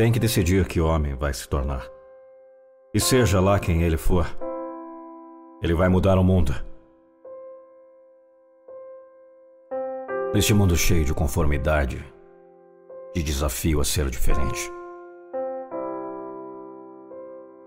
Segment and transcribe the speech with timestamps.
[0.00, 1.86] Tem que decidir que homem vai se tornar.
[2.94, 4.26] E seja lá quem ele for,
[5.62, 6.54] ele vai mudar o mundo.
[10.32, 12.02] Neste mundo cheio de conformidade,
[13.14, 14.72] de desafio a ser diferente.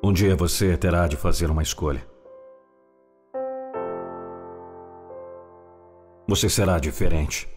[0.04, 2.02] Um dia você terá de fazer uma escolha.
[6.28, 7.48] Você será diferente.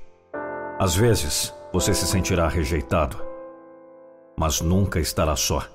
[0.78, 3.35] Às vezes, você se sentirá rejeitado,
[4.38, 5.66] mas nunca estará só.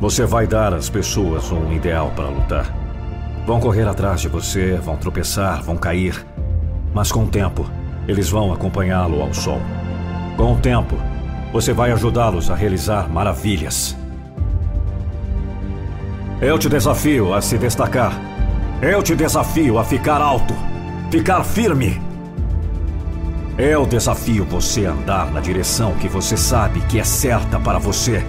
[0.00, 2.66] Você vai dar às pessoas um ideal para lutar.
[3.46, 6.26] Vão correr atrás de você, vão tropeçar, vão cair.
[6.92, 7.64] Mas com o tempo,
[8.06, 9.60] eles vão acompanhá-lo ao sol.
[10.36, 10.96] Com o tempo,
[11.52, 13.96] você vai ajudá-los a realizar maravilhas.
[16.40, 18.12] Eu te desafio a se destacar.
[18.82, 20.52] Eu te desafio a ficar alto,
[21.10, 22.02] ficar firme.
[23.56, 28.26] Eu desafio você a andar na direção que você sabe que é certa para você.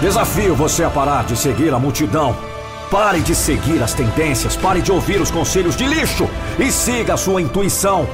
[0.00, 2.34] Desafio você a parar de seguir a multidão.
[2.90, 7.16] Pare de seguir as tendências, pare de ouvir os conselhos de lixo e siga a
[7.16, 8.08] sua intuição.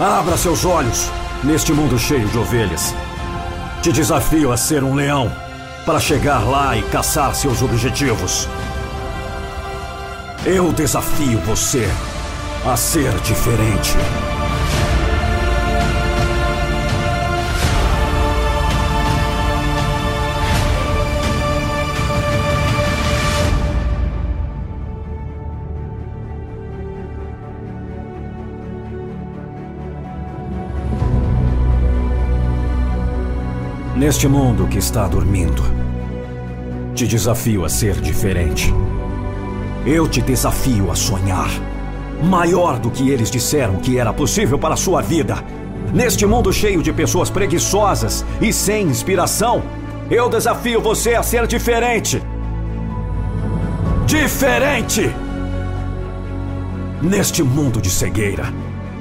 [0.00, 1.10] Abra seus olhos
[1.42, 2.94] neste mundo cheio de ovelhas.
[3.82, 5.30] Te desafio a ser um leão
[5.84, 8.48] para chegar lá e caçar seus objetivos.
[10.46, 11.86] Eu desafio você
[12.66, 13.94] a ser diferente.
[34.04, 35.62] Neste mundo que está dormindo,
[36.94, 38.70] te desafio a ser diferente.
[39.86, 41.48] Eu te desafio a sonhar.
[42.22, 45.42] Maior do que eles disseram que era possível para a sua vida.
[45.90, 49.62] Neste mundo cheio de pessoas preguiçosas e sem inspiração,
[50.10, 52.22] eu desafio você a ser diferente.
[54.04, 55.10] Diferente!
[57.00, 58.52] Neste mundo de cegueira,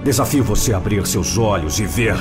[0.01, 2.15] desafio você a abrir seus olhos e ver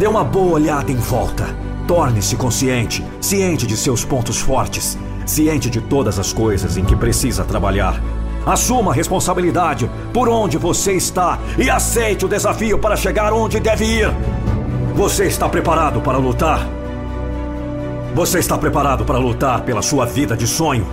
[0.00, 1.44] Dê uma boa olhada em volta.
[1.90, 4.96] Torne-se consciente, ciente de seus pontos fortes,
[5.26, 8.00] ciente de todas as coisas em que precisa trabalhar.
[8.46, 13.84] Assuma a responsabilidade por onde você está e aceite o desafio para chegar onde deve
[13.84, 14.08] ir.
[14.94, 16.64] Você está preparado para lutar?
[18.14, 20.86] Você está preparado para lutar pela sua vida de sonho?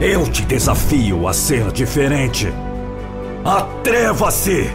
[0.00, 2.52] Eu te desafio a ser diferente.
[3.44, 4.72] Atreva-se!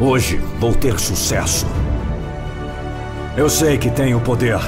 [0.00, 1.64] Hoje vou ter sucesso.
[3.36, 4.60] Eu sei que tenho poder.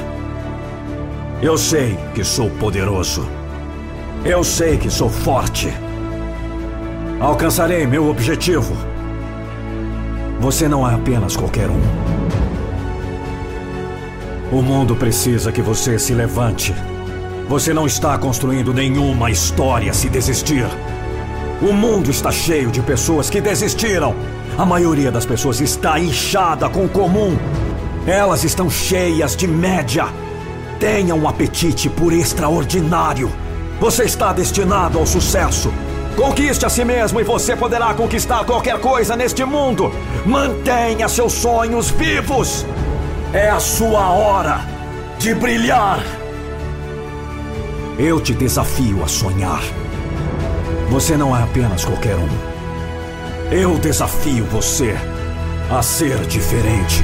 [1.41, 3.25] Eu sei que sou poderoso.
[4.25, 5.72] Eu sei que sou forte.
[7.21, 8.77] Alcançarei meu objetivo.
[10.41, 11.81] Você não é apenas qualquer um.
[14.50, 16.75] O mundo precisa que você se levante.
[17.48, 20.66] Você não está construindo nenhuma história se desistir.
[21.62, 24.12] O mundo está cheio de pessoas que desistiram.
[24.59, 27.38] A maioria das pessoas está inchada com o comum
[28.06, 30.06] elas estão cheias de média.
[30.78, 33.33] Tenha um apetite por extraordinário.
[33.81, 35.72] Você está destinado ao sucesso.
[36.15, 39.92] Conquiste a si mesmo e você poderá conquistar qualquer coisa neste mundo.
[40.25, 42.65] Mantenha seus sonhos vivos.
[43.33, 44.60] É a sua hora
[45.19, 46.01] de brilhar.
[47.98, 49.63] Eu te desafio a sonhar.
[50.91, 52.28] Você não é apenas qualquer um.
[53.51, 54.95] Eu desafio você
[55.71, 57.03] a ser diferente.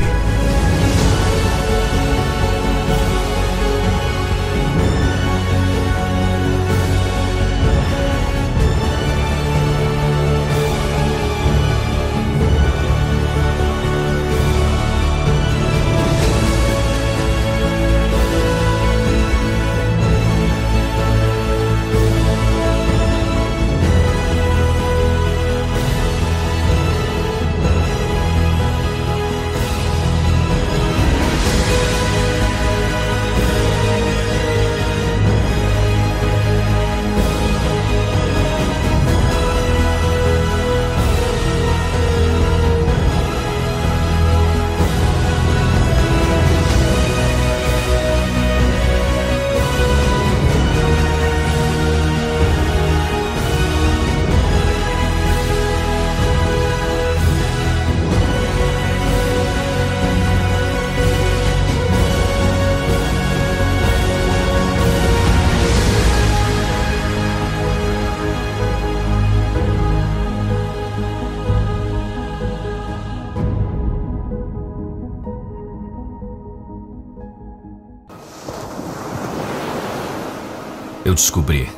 [81.04, 81.68] Eu descobri.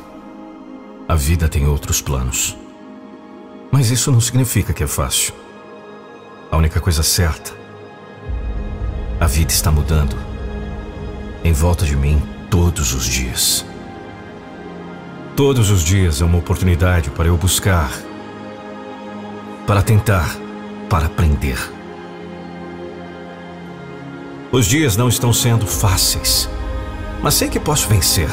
[1.07, 2.55] A vida tem outros planos.
[3.71, 5.33] Mas isso não significa que é fácil.
[6.51, 7.51] A única coisa certa.
[9.19, 10.15] A vida está mudando.
[11.43, 13.65] Em volta de mim, todos os dias.
[15.35, 17.91] Todos os dias é uma oportunidade para eu buscar,
[19.65, 20.37] para tentar,
[20.87, 21.57] para aprender.
[24.51, 26.47] Os dias não estão sendo fáceis,
[27.23, 28.29] mas sei que posso vencer.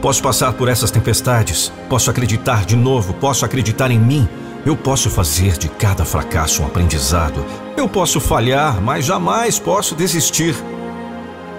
[0.00, 4.28] Posso passar por essas tempestades, posso acreditar de novo, posso acreditar em mim.
[4.64, 7.44] Eu posso fazer de cada fracasso um aprendizado.
[7.76, 10.54] Eu posso falhar, mas jamais posso desistir.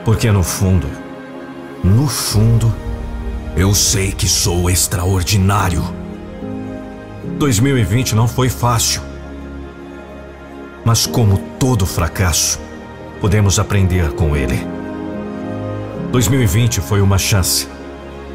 [0.05, 0.87] Porque no fundo,
[1.83, 2.73] no fundo,
[3.57, 5.83] eu sei que sou extraordinário.
[7.37, 9.01] 2020 não foi fácil.
[10.85, 12.57] Mas, como todo fracasso,
[13.19, 14.65] podemos aprender com ele.
[16.11, 17.67] 2020 foi uma chance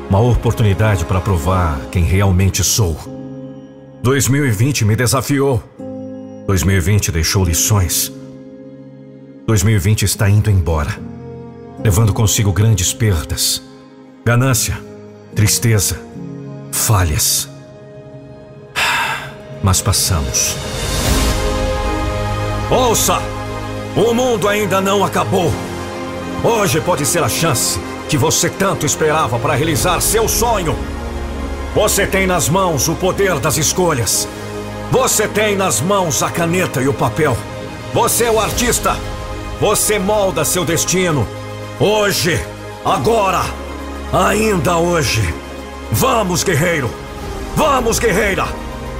[0.09, 2.97] uma oportunidade para provar quem realmente sou.
[4.03, 5.63] 2020 me desafiou.
[6.47, 8.13] 2020 deixou lições.
[9.47, 10.99] 2020 está indo embora,
[11.83, 13.63] levando consigo grandes perdas,
[14.25, 14.79] ganância,
[15.35, 16.01] tristeza,
[16.73, 17.49] falhas.
[19.63, 20.57] Mas passamos.
[22.71, 23.19] Ouça!
[23.97, 25.53] O mundo ainda não acabou.
[26.43, 27.79] Hoje pode ser a chance
[28.09, 30.77] que você tanto esperava para realizar seu sonho.
[31.75, 34.29] Você tem nas mãos o poder das escolhas.
[34.91, 37.37] Você tem nas mãos a caneta e o papel.
[37.93, 38.97] Você é o artista.
[39.61, 41.27] Você molda seu destino.
[41.81, 42.41] Hoje,
[42.85, 43.43] agora,
[44.13, 45.35] ainda hoje.
[45.91, 46.91] Vamos, guerreiro.
[47.57, 48.47] Vamos, guerreira.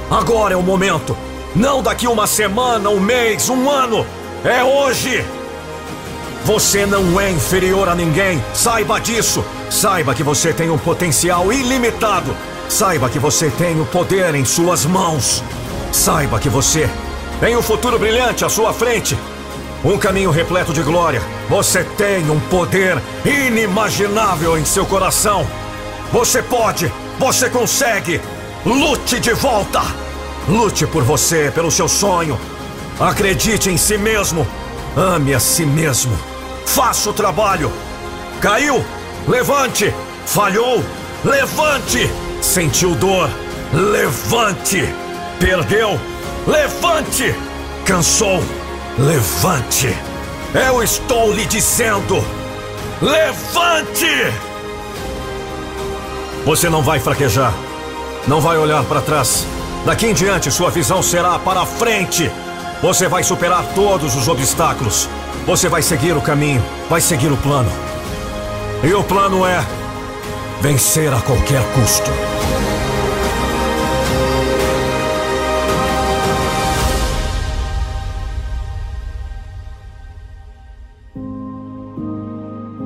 [0.09, 1.15] Agora é o momento.
[1.55, 4.05] Não daqui uma semana, um mês, um ano.
[4.43, 5.23] É hoje.
[6.45, 8.39] Você não é inferior a ninguém.
[8.53, 9.43] Saiba disso.
[9.67, 12.37] Saiba que você tem um potencial ilimitado.
[12.69, 15.43] Saiba que você tem o poder em suas mãos.
[15.91, 16.87] Saiba que você
[17.39, 19.17] tem um futuro brilhante à sua frente.
[19.83, 21.19] Um caminho repleto de glória.
[21.49, 25.47] Você tem um poder inimaginável em seu coração.
[26.13, 28.21] Você pode, você consegue.
[28.63, 29.81] Lute de volta.
[30.47, 32.39] Lute por você, pelo seu sonho.
[32.99, 34.45] Acredite em si mesmo.
[34.95, 36.34] Ame a si mesmo.
[36.65, 37.71] Faça o trabalho.
[38.41, 38.83] Caiu?
[39.27, 39.93] Levante.
[40.25, 40.83] Falhou?
[41.23, 42.09] Levante.
[42.41, 43.29] Sentiu dor?
[43.73, 44.87] Levante.
[45.39, 45.99] Perdeu?
[46.47, 47.33] Levante.
[47.85, 48.43] Cansou?
[48.97, 49.95] Levante.
[50.53, 52.23] Eu estou lhe dizendo:
[53.01, 54.33] levante!
[56.45, 57.53] Você não vai fraquejar.
[58.25, 59.45] Não vai olhar para trás.
[59.85, 62.31] Daqui em diante, sua visão será para frente.
[62.81, 65.09] Você vai superar todos os obstáculos.
[65.45, 66.59] Você vai seguir o caminho,
[66.89, 67.69] vai seguir o plano.
[68.83, 69.63] E o plano é
[70.59, 72.09] vencer a qualquer custo.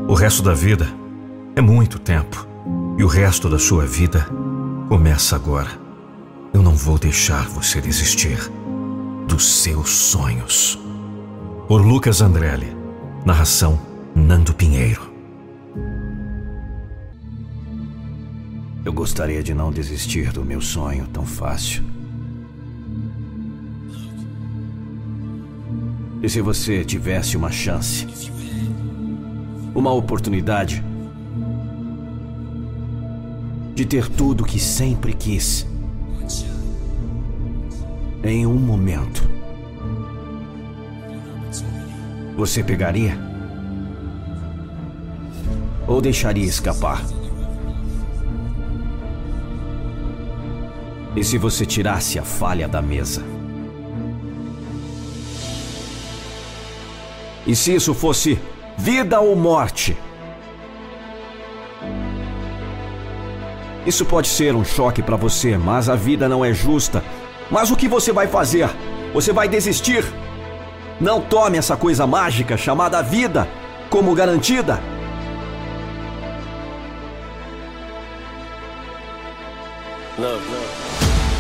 [0.06, 0.86] O resto da vida
[1.56, 2.46] é muito tempo.
[2.98, 4.28] E o resto da sua vida
[4.89, 5.70] começa agora.
[6.54, 8.38] Eu não vou deixar você desistir
[9.30, 10.88] dos seus sonhos.
[11.70, 12.76] Por Lucas Andrelli.
[13.24, 13.80] Narração
[14.16, 15.14] Nando Pinheiro.
[18.84, 21.84] Eu gostaria de não desistir do meu sonho tão fácil.
[26.24, 28.08] E se você tivesse uma chance,
[29.76, 30.84] uma oportunidade
[33.76, 35.68] de ter tudo que sempre quis
[38.24, 39.38] em um momento,
[42.36, 43.18] Você pegaria?
[45.88, 47.04] Ou deixaria escapar?
[51.16, 53.24] E se você tirasse a falha da mesa?
[57.46, 58.40] E se isso fosse
[58.78, 59.98] vida ou morte?
[63.86, 67.04] Isso pode ser um choque para você, mas a vida não é justa.
[67.50, 68.70] Mas o que você vai fazer?
[69.14, 70.06] Você vai desistir?
[71.00, 73.48] Não tome essa coisa mágica chamada vida
[73.89, 74.82] como garantida.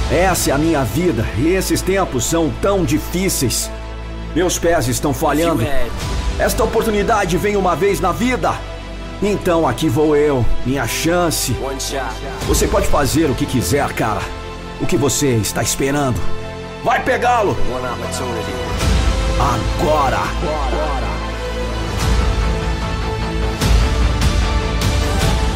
[0.09, 3.69] Essa é a minha vida e esses tempos são tão difíceis.
[4.33, 5.63] Meus pés estão falhando.
[6.39, 8.53] Esta oportunidade vem uma vez na vida.
[9.21, 11.53] Então aqui vou eu, minha chance.
[12.47, 14.21] Você pode fazer o que quiser, cara.
[14.79, 16.19] O que você está esperando?
[16.81, 17.57] Vai pegá-lo!
[19.39, 20.19] Agora.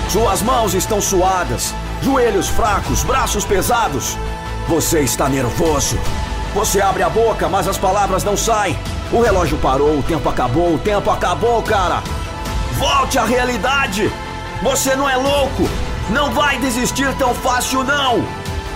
[0.10, 4.18] Suas mãos estão suadas, joelhos fracos, braços pesados.
[4.68, 6.00] Você está nervoso.
[6.54, 8.78] Você abre a boca, mas as palavras não saem.
[9.12, 12.02] O relógio parou, o tempo acabou, o tempo acabou, cara.
[12.74, 14.12] Volte à realidade.
[14.62, 15.68] Você não é louco.
[16.10, 18.24] Não vai desistir tão fácil, não.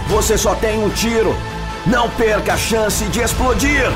[0.08, 1.36] Você só tem um tiro.
[1.86, 3.92] Não perca a chance de explodir.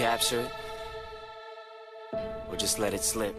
[0.00, 0.50] Capture it?
[2.48, 3.34] Or just let it slip?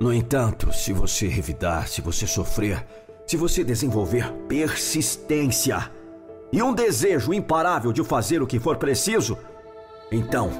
[0.00, 2.84] No entanto, se você revidar, se você sofrer,
[3.26, 5.90] se você desenvolver persistência
[6.52, 9.38] e um desejo imparável de fazer o que for preciso,
[10.10, 10.50] então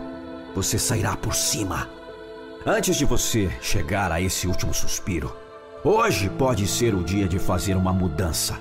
[0.55, 1.89] você sairá por cima.
[2.65, 5.35] Antes de você chegar a esse último suspiro,
[5.85, 8.59] hoje pode ser o dia de fazer uma mudança.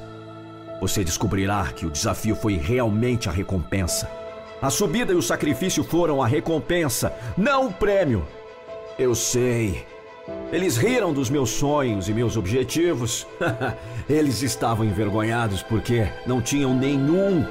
[0.79, 4.09] Você descobrirá que o desafio foi realmente a recompensa.
[4.61, 8.25] A subida e o sacrifício foram a recompensa, não o prêmio.
[8.97, 9.85] Eu sei.
[10.51, 13.27] Eles riram dos meus sonhos e meus objetivos.
[14.09, 17.45] Eles estavam envergonhados porque não tinham nenhum.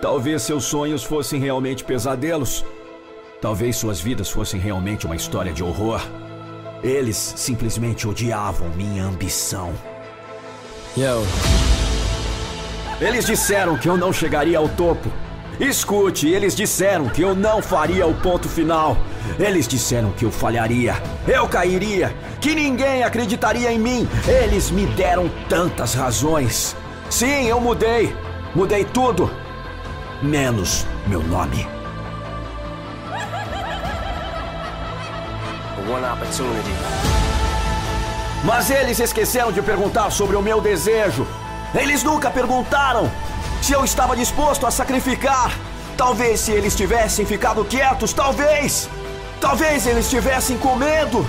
[0.00, 2.64] Talvez seus sonhos fossem realmente pesadelos.
[3.40, 6.00] Talvez suas vidas fossem realmente uma história de horror.
[6.82, 9.72] Eles simplesmente odiavam minha ambição.
[10.96, 11.24] Yo.
[13.00, 15.10] Eles disseram que eu não chegaria ao topo.
[15.60, 18.96] Escute, eles disseram que eu não faria o ponto final.
[19.38, 20.94] Eles disseram que eu falharia,
[21.26, 24.08] eu cairia, que ninguém acreditaria em mim.
[24.26, 26.76] Eles me deram tantas razões.
[27.10, 28.14] Sim, eu mudei.
[28.54, 29.30] Mudei tudo.
[30.22, 31.66] Menos meu nome.
[38.44, 41.26] Mas eles esqueceram de perguntar sobre o meu desejo.
[41.74, 43.10] Eles nunca perguntaram
[43.62, 45.56] se eu estava disposto a sacrificar.
[45.96, 48.90] Talvez se eles tivessem ficado quietos, talvez.
[49.40, 51.24] Talvez eles tivessem com medo.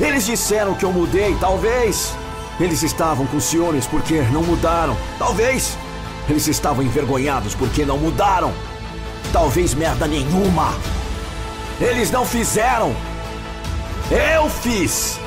[0.00, 2.14] Eles disseram que eu mudei, talvez.
[2.60, 5.76] Eles estavam com ciúmes porque não mudaram, talvez.
[6.28, 8.52] Eles estavam envergonhados porque não mudaram.
[9.32, 10.72] Talvez merda nenhuma.
[11.80, 12.94] Eles não fizeram.
[14.10, 15.18] Eu fiz.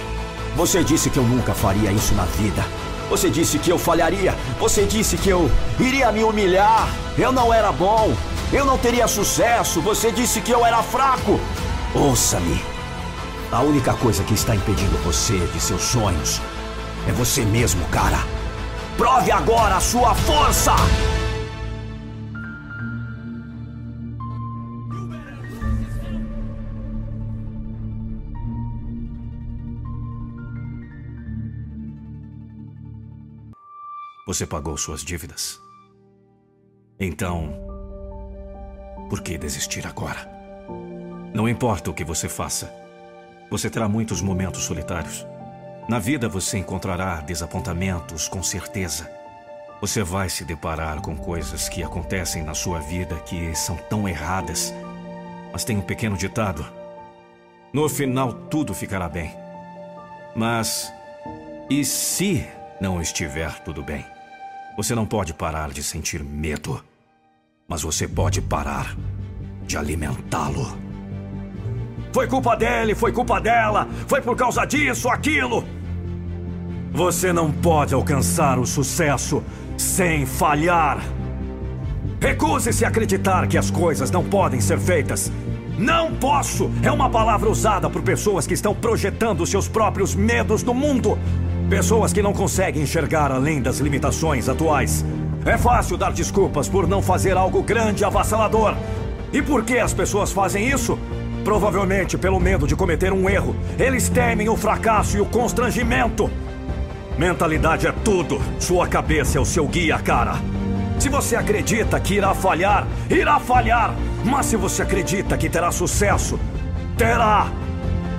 [0.56, 2.64] Você disse que eu nunca faria isso na vida.
[3.10, 4.36] Você disse que eu falharia.
[4.60, 6.88] Você disse que eu iria me humilhar.
[7.18, 8.14] Eu não era bom.
[8.52, 9.82] Eu não teria sucesso.
[9.82, 11.40] Você disse que eu era fraco.
[11.94, 12.64] Ouça-me.
[13.52, 16.42] A única coisa que está impedindo você de seus sonhos
[17.08, 18.20] é você mesmo, cara.
[18.98, 20.74] Prove agora a sua força!
[34.28, 35.62] Você pagou suas dívidas.
[37.00, 37.54] Então,
[39.08, 40.28] por que desistir agora?
[41.32, 42.74] Não importa o que você faça,
[43.52, 45.24] você terá muitos momentos solitários.
[45.88, 49.08] Na vida você encontrará desapontamentos, com certeza.
[49.80, 54.74] Você vai se deparar com coisas que acontecem na sua vida que são tão erradas.
[55.54, 56.66] Mas tem um pequeno ditado:
[57.72, 59.32] no final tudo ficará bem.
[60.36, 60.92] Mas
[61.70, 62.50] e se
[62.82, 64.15] não estiver tudo bem?
[64.78, 66.84] Você não pode parar de sentir medo,
[67.66, 68.96] mas você pode parar
[69.66, 70.78] de alimentá-lo.
[72.12, 75.64] Foi culpa dele, foi culpa dela, foi por causa disso, aquilo.
[76.92, 79.42] Você não pode alcançar o sucesso
[79.78, 81.00] sem falhar.
[82.20, 85.32] Recuse-se a acreditar que as coisas não podem ser feitas.
[85.78, 90.74] Não posso é uma palavra usada por pessoas que estão projetando seus próprios medos no
[90.74, 91.18] mundo.
[91.70, 95.04] Pessoas que não conseguem enxergar além das limitações atuais.
[95.46, 98.76] É fácil dar desculpas por não fazer algo grande e avassalador.
[99.34, 100.98] E por que as pessoas fazem isso?
[101.44, 103.56] Provavelmente pelo medo de cometer um erro.
[103.80, 106.30] Eles temem o fracasso e o constrangimento.
[107.18, 108.40] Mentalidade é tudo.
[108.60, 110.36] Sua cabeça é o seu guia, cara.
[111.00, 113.96] Se você acredita que irá falhar, irá falhar.
[114.24, 116.40] Mas se você acredita que terá sucesso,
[116.96, 117.48] terá.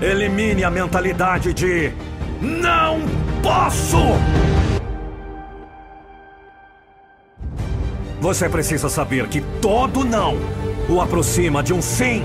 [0.01, 1.93] Elimine a mentalidade de
[2.41, 3.99] não posso!
[8.21, 10.37] Você precisa saber que todo não
[10.89, 12.25] o aproxima de um sim.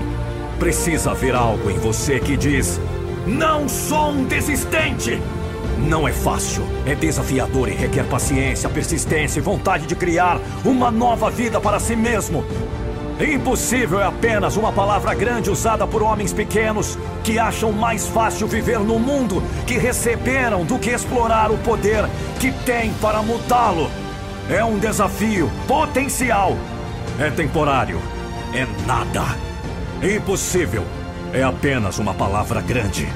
[0.58, 2.80] Precisa haver algo em você que diz:
[3.24, 5.20] Não sou um desistente!
[5.78, 11.30] Não é fácil, é desafiador e requer paciência, persistência e vontade de criar uma nova
[11.30, 12.44] vida para si mesmo.
[13.20, 18.80] Impossível é apenas uma palavra grande usada por homens pequenos que acham mais fácil viver
[18.80, 22.04] no mundo que receberam do que explorar o poder
[22.40, 23.90] que têm para mudá-lo.
[24.50, 26.56] É um desafio potencial.
[27.18, 28.00] é temporário,
[28.52, 29.24] é nada.
[30.02, 30.84] Impossível
[31.32, 33.08] é apenas uma palavra grande.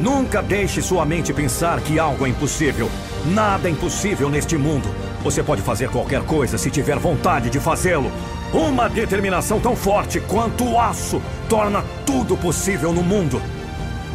[0.00, 2.90] Nunca deixe sua mente pensar que algo é impossível.
[3.26, 4.88] Nada é impossível neste mundo.
[5.22, 8.12] Você pode fazer qualquer coisa se tiver vontade de fazê-lo.
[8.56, 13.40] Uma determinação tão forte quanto o aço torna tudo possível no mundo.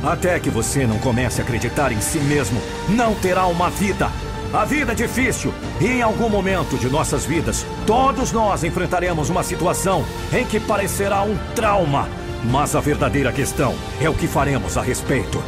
[0.03, 4.09] Até que você não comece a acreditar em si mesmo, não terá uma vida.
[4.51, 9.43] A vida é difícil e em algum momento de nossas vidas, todos nós enfrentaremos uma
[9.43, 12.09] situação em que parecerá um trauma.
[12.43, 15.41] Mas a verdadeira questão é o que faremos a respeito.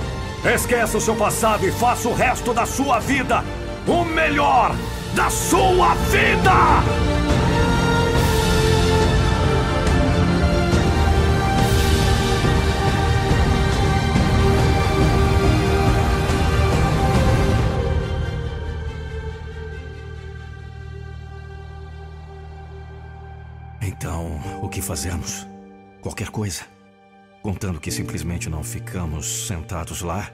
[0.45, 3.43] Esqueça o seu passado e faça o resto da sua vida
[3.87, 4.75] o melhor
[5.15, 7.22] da sua vida!
[24.83, 25.47] Fazemos?
[26.01, 26.63] Qualquer coisa.
[27.41, 30.29] Contando que simplesmente não ficamos sentados lá.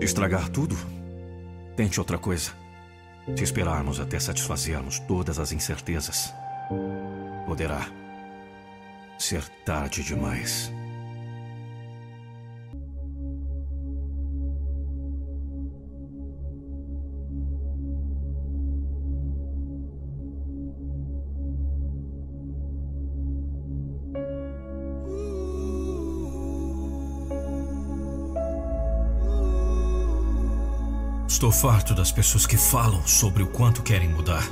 [0.00, 0.76] Estragar tudo?
[1.76, 2.50] Tente outra coisa.
[3.36, 6.32] Se esperarmos até satisfazermos todas as incertezas,
[7.46, 7.86] poderá
[9.18, 10.72] ser tarde demais.
[31.38, 34.42] Estou farto das pessoas que falam sobre o quanto querem mudar.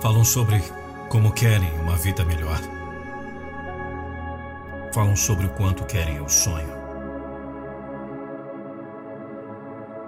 [0.00, 0.64] Falam sobre
[1.10, 2.58] como querem uma vida melhor.
[4.94, 6.72] Falam sobre o quanto querem o sonho.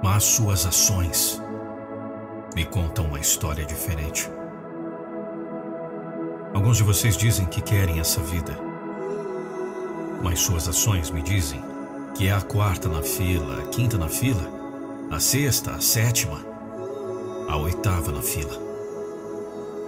[0.03, 1.39] Mas suas ações
[2.57, 4.31] me contam uma história diferente.
[6.55, 8.59] Alguns de vocês dizem que querem essa vida,
[10.23, 11.63] mas suas ações me dizem
[12.15, 14.64] que é a quarta na fila, a quinta na fila
[15.11, 16.41] a sexta, a sétima,
[17.49, 18.59] a oitava na fila.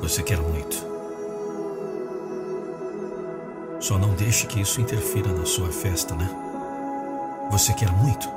[0.00, 0.76] Você quer muito.
[3.80, 6.28] Só não deixe que isso interfira na sua festa, né?
[7.50, 8.28] Você quer muito.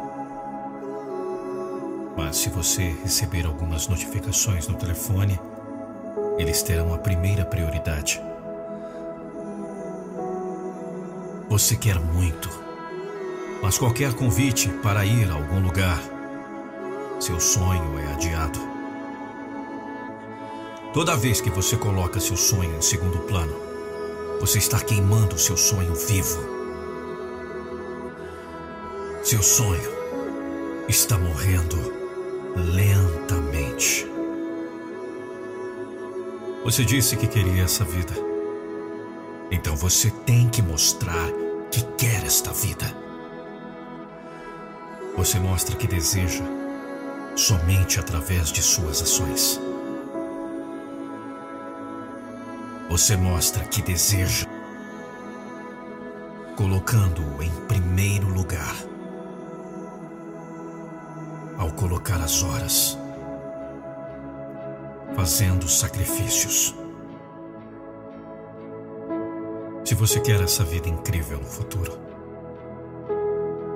[2.17, 5.39] Mas se você receber algumas notificações no telefone,
[6.37, 8.21] eles terão a primeira prioridade.
[11.49, 12.49] Você quer muito.
[13.61, 15.99] Mas qualquer convite para ir a algum lugar
[17.29, 18.59] seu sonho é adiado.
[20.91, 23.55] Toda vez que você coloca seu sonho em segundo plano,
[24.39, 26.39] você está queimando seu sonho vivo.
[29.21, 29.91] Seu sonho
[30.87, 31.77] está morrendo
[32.55, 34.07] lentamente.
[36.63, 38.13] Você disse que queria essa vida.
[39.51, 41.29] Então você tem que mostrar
[41.69, 42.91] que quer esta vida.
[45.15, 46.58] Você mostra que deseja
[47.35, 49.59] somente através de suas ações.
[52.89, 54.47] Você mostra que deseja,
[56.55, 58.75] colocando-o em primeiro lugar.
[61.57, 62.97] Ao colocar as horas,
[65.15, 66.73] fazendo sacrifícios.
[69.83, 71.99] Se você quer essa vida incrível no futuro,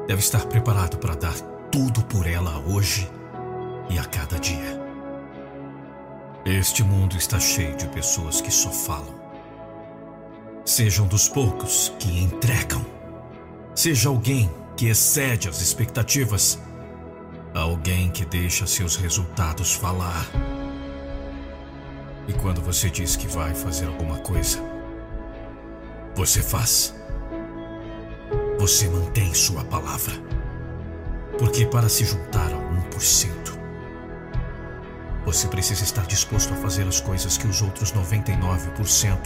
[0.07, 1.33] deve estar preparado para dar
[1.71, 3.09] tudo por ela hoje
[3.89, 4.81] e a cada dia.
[6.45, 9.15] Este mundo está cheio de pessoas que só falam.
[10.65, 12.85] Sejam dos poucos que entregam.
[13.75, 16.59] Seja alguém que excede as expectativas.
[17.53, 20.25] Alguém que deixa seus resultados falar.
[22.27, 24.59] E quando você diz que vai fazer alguma coisa,
[26.15, 26.95] você faz.
[28.59, 30.13] Você mantém sua palavra.
[31.37, 33.42] Porque para se juntar ao 1%,
[35.25, 39.17] você precisa estar disposto a fazer as coisas que os outros 99%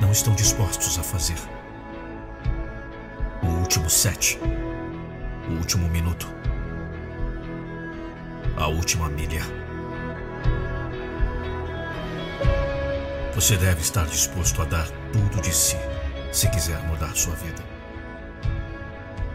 [0.00, 1.38] não estão dispostos a fazer.
[3.42, 4.38] O último set,
[5.48, 6.32] o último minuto,
[8.56, 9.42] a última milha.
[13.34, 15.76] Você deve estar disposto a dar tudo de si
[16.30, 17.62] se quiser mudar sua vida.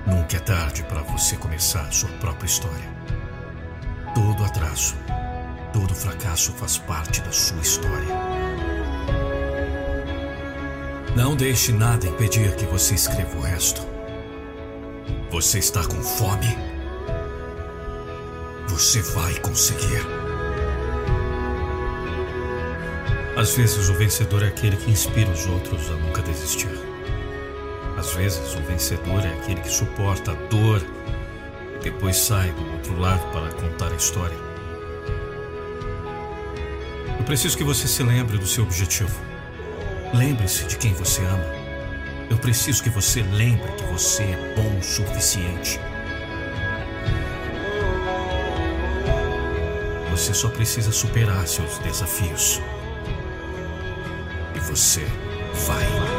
[0.07, 2.89] Nunca é tarde para você começar sua própria história.
[4.15, 4.95] Todo atraso
[5.71, 8.15] Todo fracasso faz parte da sua história.
[11.15, 13.81] Não deixe nada impedir que você escreva o resto.
[15.31, 16.57] Você está com fome?
[18.67, 20.01] Você vai conseguir.
[23.37, 26.71] Às vezes o vencedor é aquele que inspira os outros a nunca desistir.
[27.97, 30.81] Às vezes o vencedor é aquele que suporta a dor
[31.79, 34.48] e depois sai do outro lado para contar a história.
[37.29, 39.15] Preciso que você se lembre do seu objetivo.
[40.11, 41.45] Lembre-se de quem você ama.
[42.27, 45.79] Eu preciso que você lembre que você é bom o suficiente.
[50.09, 52.59] Você só precisa superar seus desafios
[54.69, 55.03] você
[55.67, 56.18] vai.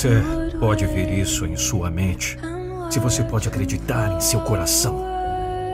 [0.00, 0.22] Você
[0.58, 2.38] pode ver isso em sua mente,
[2.90, 5.04] se você pode acreditar em seu coração,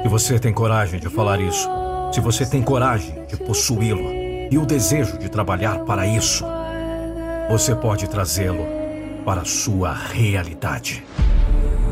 [0.03, 1.69] se você tem coragem de falar isso,
[2.13, 4.11] se você tem coragem de possuí-lo
[4.51, 6.45] e o desejo de trabalhar para isso,
[7.49, 8.67] você pode trazê-lo
[9.25, 11.05] para a sua realidade.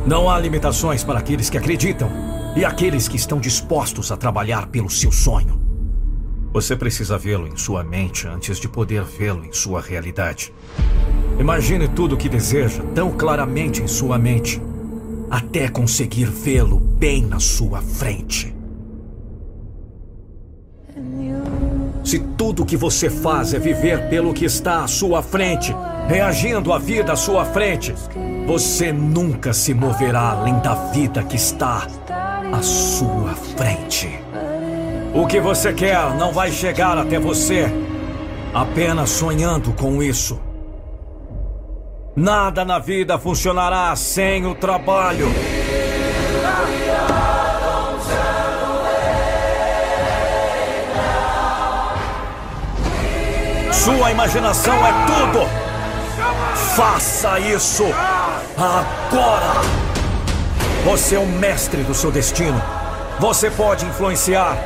[0.05, 2.11] Não há limitações para aqueles que acreditam
[2.57, 5.61] e aqueles que estão dispostos a trabalhar pelo seu sonho.
[6.53, 10.53] Você precisa vê-lo em sua mente antes de poder vê-lo em sua realidade.
[11.39, 14.61] Imagine tudo o que deseja tão claramente em sua mente,
[15.31, 18.55] até conseguir vê-lo bem na sua frente.
[22.05, 25.75] Se tudo o que você faz é viver pelo que está à sua frente,
[26.07, 27.95] reagindo à vida à sua frente,
[28.47, 31.87] você nunca se moverá além da vida que está
[32.53, 34.09] à sua frente.
[35.15, 37.67] O que você quer não vai chegar até você
[38.53, 40.39] apenas sonhando com isso.
[42.17, 45.27] Nada na vida funcionará sem o trabalho.
[53.73, 55.49] Sua imaginação é tudo.
[56.77, 57.85] Faça isso
[58.57, 59.61] agora.
[60.85, 62.63] Você é o mestre do seu destino.
[63.19, 64.57] Você pode influenciar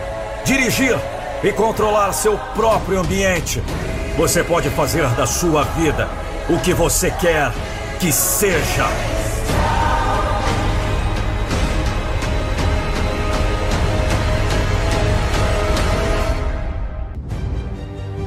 [0.44, 0.98] dirigir
[1.42, 3.62] e controlar seu próprio ambiente.
[4.18, 7.52] Você pode fazer da sua vida o que você quer
[8.00, 8.86] que seja.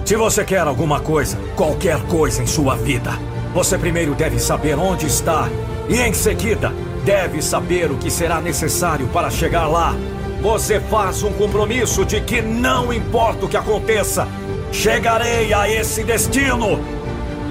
[0.05, 3.11] Se você quer alguma coisa, qualquer coisa em sua vida,
[3.53, 5.47] você primeiro deve saber onde está
[5.87, 6.73] e, em seguida,
[7.05, 9.95] deve saber o que será necessário para chegar lá
[10.41, 14.27] você faz um compromisso de que não importa o que aconteça,
[14.71, 16.79] chegarei a esse destino.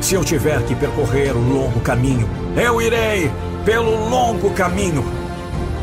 [0.00, 3.30] Se eu tiver que percorrer o longo caminho, eu irei
[3.64, 5.04] pelo longo caminho.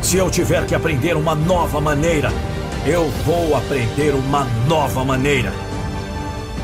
[0.02, 2.30] Se eu tiver que aprender uma nova maneira,
[2.84, 5.52] eu vou aprender uma nova maneira.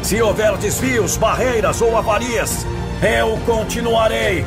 [0.02, 2.66] Se houver desvios, barreiras ou avarias,
[3.00, 4.44] eu continuarei,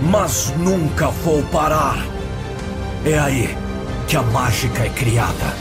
[0.00, 1.98] mas nunca vou parar.
[3.04, 3.56] É aí
[4.06, 5.54] que a mágica é criada.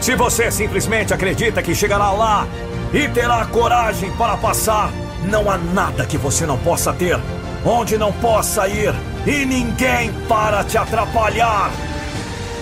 [0.00, 2.46] Se você simplesmente acredita que chegará lá
[2.92, 4.90] e terá coragem para passar,
[5.24, 7.18] não há nada que você não possa ter,
[7.64, 8.94] onde não possa ir
[9.26, 11.70] e ninguém para te atrapalhar.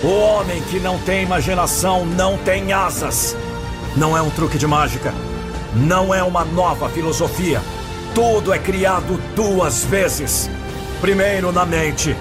[0.03, 3.35] O homem que não tem imaginação não tem asas.
[3.95, 5.13] Não é um truque de mágica.
[5.75, 7.61] Não é uma nova filosofia.
[8.13, 10.49] Tudo é criado duas vezes:
[11.01, 12.15] primeiro na mente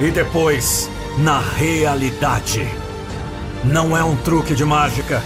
[0.00, 2.66] e depois na realidade.
[3.64, 5.22] Não é um truque de mágica,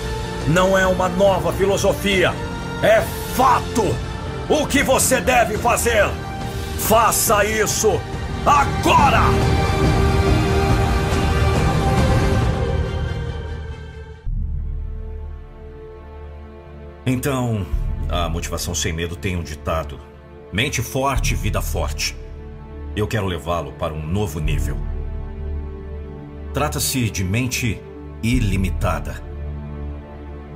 [0.49, 2.35] não é uma nova filosofia,
[2.83, 3.03] é
[3.35, 3.83] fato.
[4.49, 6.05] O que você deve fazer?
[6.79, 8.01] Faça isso
[8.47, 9.23] agora!
[17.05, 17.67] Então,
[18.09, 19.99] a motivação sem medo tem um ditado:
[20.53, 22.17] mente forte, vida forte.
[22.95, 24.77] Eu quero levá-lo para um novo nível.
[26.55, 27.83] Trata-se de mente
[28.23, 29.21] ilimitada.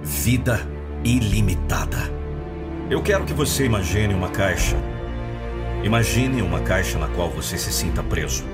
[0.00, 0.60] Vida
[1.02, 2.19] ilimitada.
[2.90, 4.76] Eu quero que você imagine uma caixa.
[5.84, 8.44] Imagine uma caixa na qual você se sinta preso.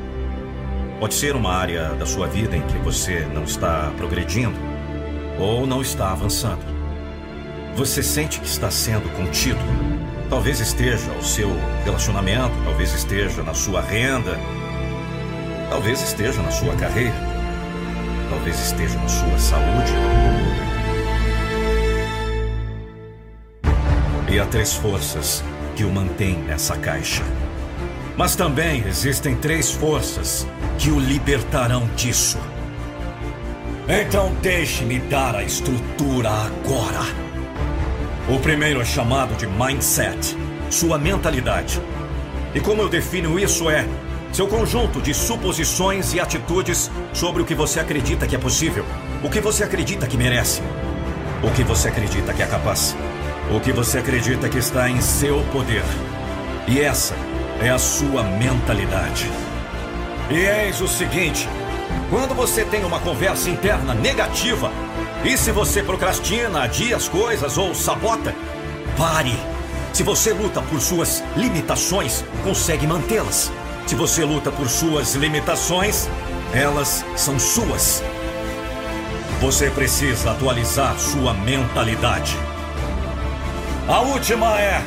[1.01, 4.55] Pode ser uma área da sua vida em que você não está progredindo
[5.39, 6.61] ou não está avançando.
[7.77, 9.59] Você sente que está sendo contido?
[10.29, 11.51] Talvez esteja o seu
[11.83, 14.39] relacionamento, talvez esteja na sua renda,
[15.71, 17.17] talvez esteja na sua carreira,
[18.29, 20.76] talvez esteja na sua saúde.
[24.39, 25.43] Há três forças
[25.75, 27.23] que o mantêm nessa caixa.
[28.17, 30.47] Mas também existem três forças
[30.79, 32.39] que o libertarão disso.
[33.89, 37.01] Então deixe-me dar a estrutura agora.
[38.29, 40.37] O primeiro é chamado de mindset,
[40.69, 41.81] sua mentalidade.
[42.55, 43.87] E como eu defino isso é
[44.33, 48.85] seu conjunto de suposições e atitudes sobre o que você acredita que é possível,
[49.23, 50.61] o que você acredita que merece,
[51.43, 52.95] o que você acredita que é capaz,
[53.51, 55.85] o que você acredita que está em seu poder.
[56.67, 57.15] E essa
[57.61, 59.31] é a sua mentalidade.
[60.31, 61.49] E eis o seguinte:
[62.11, 64.71] quando você tem uma conversa interna negativa,
[65.25, 68.35] e se você procrastina, adia as coisas ou sabota,
[68.97, 69.37] pare.
[69.93, 73.51] Se você luta por suas limitações, consegue mantê-las.
[73.87, 76.09] Se você luta por suas limitações,
[76.53, 78.03] elas são suas.
[79.41, 82.37] Você precisa atualizar sua mentalidade.
[83.89, 84.83] A última é: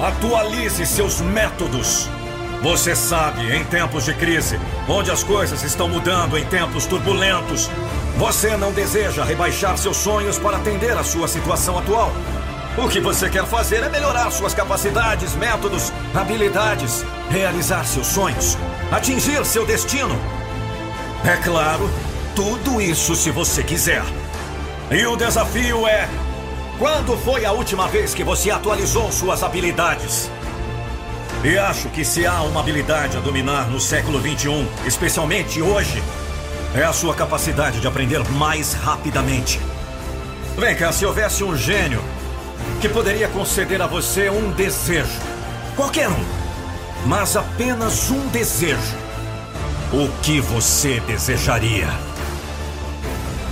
[0.00, 2.08] atualize seus métodos.
[2.62, 7.68] Você sabe, em tempos de crise, onde as coisas estão mudando em tempos turbulentos,
[8.16, 12.12] você não deseja rebaixar seus sonhos para atender à sua situação atual.
[12.78, 18.56] O que você quer fazer é melhorar suas capacidades, métodos, habilidades, realizar seus sonhos,
[18.90, 20.16] atingir seu destino.
[21.24, 21.90] É claro,
[22.36, 24.04] tudo isso se você quiser.
[24.90, 26.08] E o desafio é:
[26.78, 30.30] quando foi a última vez que você atualizou suas habilidades?
[31.44, 36.02] E acho que se há uma habilidade a dominar no século 21, especialmente hoje,
[36.74, 39.60] é a sua capacidade de aprender mais rapidamente.
[40.56, 42.02] Vem cá, se houvesse um gênio
[42.80, 45.20] que poderia conceder a você um desejo,
[45.76, 46.24] qualquer um,
[47.06, 48.96] mas apenas um desejo,
[49.92, 51.88] o que você desejaria?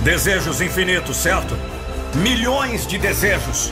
[0.01, 1.72] Desejos infinitos, certo?
[2.15, 3.71] Milhões de desejos.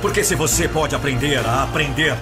[0.00, 2.16] Porque se você pode aprender a aprender,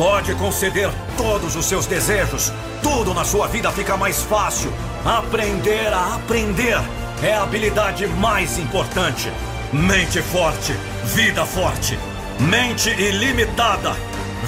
[0.00, 2.50] Pode conceder todos os seus desejos.
[2.82, 4.72] Tudo na sua vida fica mais fácil.
[5.04, 6.80] Aprender a aprender
[7.22, 9.30] é a habilidade mais importante.
[9.70, 10.72] Mente forte,
[11.04, 11.98] vida forte.
[12.38, 13.94] Mente ilimitada,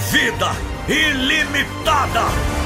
[0.09, 0.49] vida
[0.87, 2.62] ilimitada.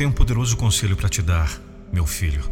[0.00, 1.60] Tenho um poderoso conselho para te dar,
[1.92, 2.42] meu filho.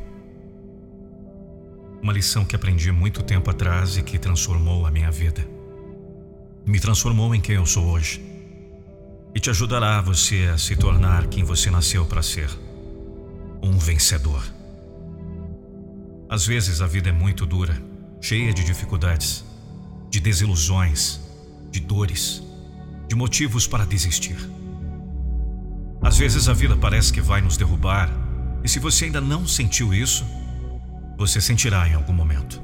[2.02, 5.48] Uma lição que aprendi muito tempo atrás e que transformou a minha vida.
[6.66, 8.22] Me transformou em quem eu sou hoje.
[9.34, 12.50] E te ajudará você a se tornar quem você nasceu para ser
[13.62, 14.44] um vencedor.
[16.28, 17.82] Às vezes a vida é muito dura,
[18.20, 19.42] cheia de dificuldades,
[20.10, 21.18] de desilusões,
[21.70, 22.42] de dores,
[23.08, 24.36] de motivos para desistir.
[26.02, 28.10] Às vezes a vida parece que vai nos derrubar,
[28.62, 30.24] e se você ainda não sentiu isso,
[31.16, 32.62] você sentirá em algum momento.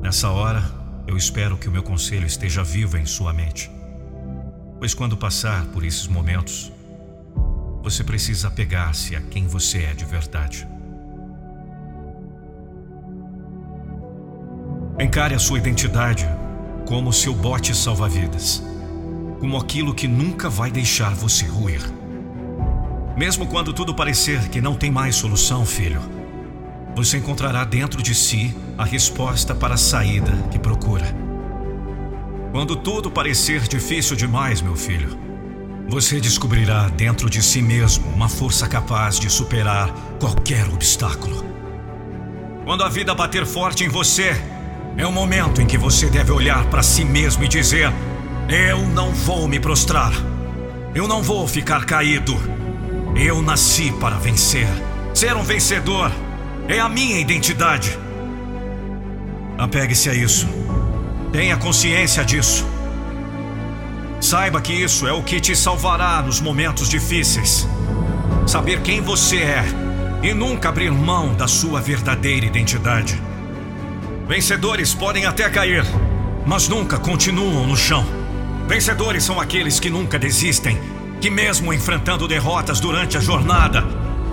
[0.00, 0.62] Nessa hora,
[1.06, 3.70] eu espero que o meu conselho esteja vivo em sua mente.
[4.78, 6.72] Pois quando passar por esses momentos,
[7.82, 10.66] você precisa apegar-se a quem você é de verdade.
[15.00, 16.28] Encare a sua identidade
[16.86, 18.62] como seu bote salva-vidas,
[19.38, 21.97] como aquilo que nunca vai deixar você ruir.
[23.18, 26.00] Mesmo quando tudo parecer que não tem mais solução, filho,
[26.94, 31.04] você encontrará dentro de si a resposta para a saída que procura.
[32.52, 35.18] Quando tudo parecer difícil demais, meu filho,
[35.88, 41.44] você descobrirá dentro de si mesmo uma força capaz de superar qualquer obstáculo.
[42.64, 44.30] Quando a vida bater forte em você,
[44.96, 47.92] é o momento em que você deve olhar para si mesmo e dizer:
[48.48, 50.12] Eu não vou me prostrar.
[50.94, 52.57] Eu não vou ficar caído.
[53.18, 54.68] Eu nasci para vencer.
[55.12, 56.12] Ser um vencedor
[56.68, 57.98] é a minha identidade.
[59.58, 60.46] Apegue-se a isso.
[61.32, 62.64] Tenha consciência disso.
[64.20, 67.66] Saiba que isso é o que te salvará nos momentos difíceis.
[68.46, 69.64] Saber quem você é
[70.22, 73.20] e nunca abrir mão da sua verdadeira identidade.
[74.28, 75.84] Vencedores podem até cair,
[76.46, 78.06] mas nunca continuam no chão.
[78.68, 80.78] Vencedores são aqueles que nunca desistem
[81.20, 83.84] que, mesmo enfrentando derrotas durante a jornada,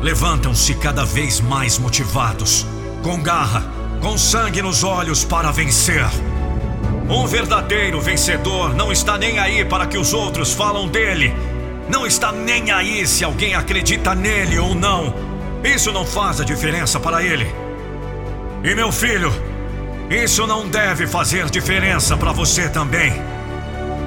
[0.01, 2.65] levantam-se cada vez mais motivados,
[3.01, 3.63] com garra,
[4.01, 6.05] com sangue nos olhos para vencer.
[7.09, 11.33] Um verdadeiro vencedor não está nem aí para que os outros falam dele.
[11.87, 15.13] Não está nem aí se alguém acredita nele ou não.
[15.63, 17.47] Isso não faz a diferença para ele.
[18.63, 19.31] E meu filho,
[20.09, 23.13] isso não deve fazer diferença para você também.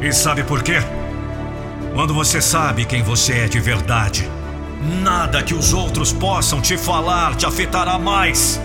[0.02, 0.82] E sabe por quê?
[1.98, 4.30] Quando você sabe quem você é de verdade,
[5.02, 8.60] nada que os outros possam te falar te afetará mais.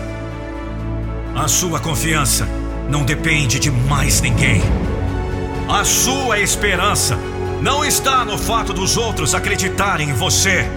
[1.34, 2.46] A sua confiança
[2.88, 4.62] não depende de mais ninguém.
[5.68, 7.18] A sua esperança
[7.60, 10.70] não está no fato dos outros acreditarem em você.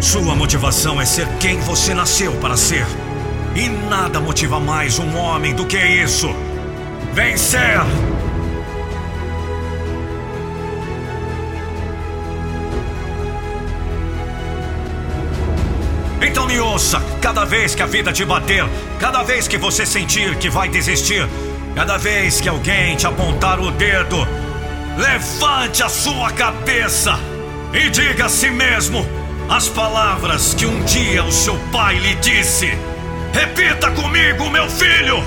[0.00, 2.88] Sua motivação é ser quem você nasceu para ser.
[3.54, 6.28] E nada motiva mais um homem do que isso:
[7.14, 8.15] vencer!
[16.20, 18.64] Então me ouça: cada vez que a vida te bater,
[18.98, 21.26] cada vez que você sentir que vai desistir,
[21.74, 24.16] cada vez que alguém te apontar o dedo,
[24.96, 27.18] levante a sua cabeça
[27.72, 29.06] e diga a si mesmo
[29.48, 32.76] as palavras que um dia o seu pai lhe disse.
[33.32, 35.22] Repita comigo, meu filho!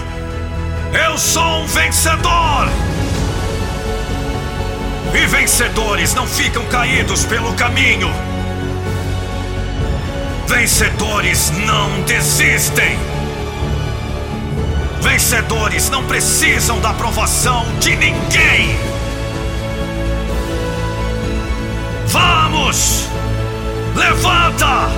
[0.92, 2.68] Eu sou um vencedor!
[5.14, 8.29] E vencedores não ficam caídos pelo caminho.
[10.50, 12.98] Vencedores não desistem.
[15.00, 18.76] Vencedores não precisam da aprovação de ninguém.
[22.08, 23.08] Vamos!
[23.96, 24.90] Levanta!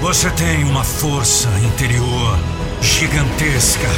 [0.00, 2.36] Você tem uma força interior
[2.80, 3.88] gigantesca.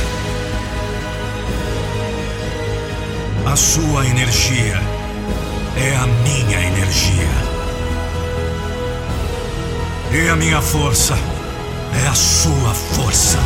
[3.46, 4.93] A sua energia
[5.76, 7.54] é a minha energia.
[10.12, 11.14] E a minha força
[12.04, 13.38] é a sua força.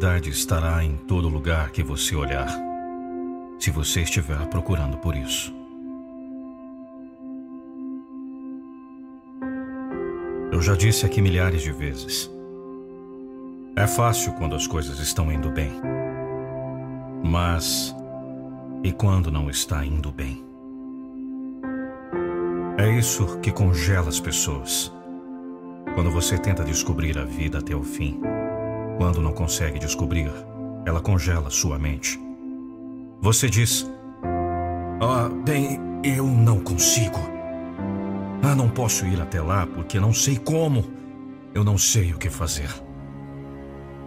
[0.00, 2.48] Negatividade estará em todo lugar que você olhar,
[3.58, 5.54] se você estiver procurando por isso.
[10.50, 12.30] Eu já disse aqui milhares de vezes.
[13.76, 15.70] É fácil quando as coisas estão indo bem.
[17.22, 17.94] Mas.
[18.82, 20.42] E quando não está indo bem?
[22.78, 24.90] É isso que congela as pessoas.
[25.94, 28.18] Quando você tenta descobrir a vida até o fim.
[29.00, 30.30] Quando não consegue descobrir,
[30.84, 32.20] ela congela sua mente.
[33.22, 33.90] Você diz:
[35.00, 37.18] Ah, bem, eu não consigo.
[38.42, 40.84] Ah, não posso ir até lá porque não sei como.
[41.54, 42.68] Eu não sei o que fazer.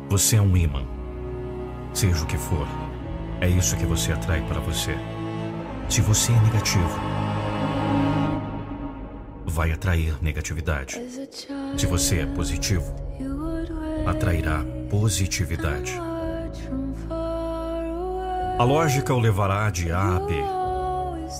[0.09, 0.85] Você é um imã.
[1.91, 2.67] Seja o que for,
[3.41, 4.95] é isso que você atrai para você.
[5.89, 6.99] Se você é negativo,
[9.43, 11.01] vai atrair negatividade.
[11.79, 12.93] Se você é positivo,
[14.05, 15.99] atrairá positividade.
[18.57, 20.35] A lógica o levará de A a B,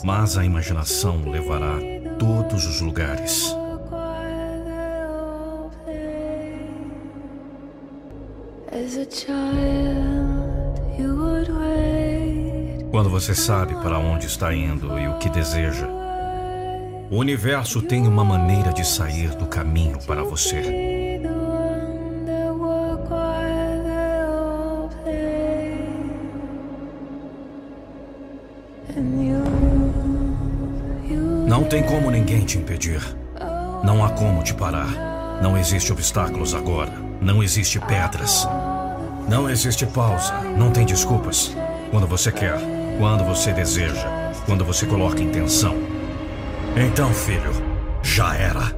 [0.04, 3.56] mas a imaginação o levará a todos os lugares.
[12.90, 15.88] Quando você sabe para onde está indo e o que deseja,
[17.10, 20.93] o universo tem uma maneira de sair do caminho para você.
[31.74, 33.02] Tem como ninguém te impedir.
[33.84, 35.40] Não há como te parar.
[35.42, 36.92] Não existe obstáculos agora.
[37.20, 38.48] Não existe pedras.
[39.28, 40.34] Não existe pausa.
[40.56, 41.58] Não tem desculpas.
[41.90, 42.60] Quando você quer,
[43.00, 44.08] quando você deseja,
[44.46, 45.76] quando você coloca intenção.
[46.76, 47.52] Então, filho,
[48.04, 48.72] já era.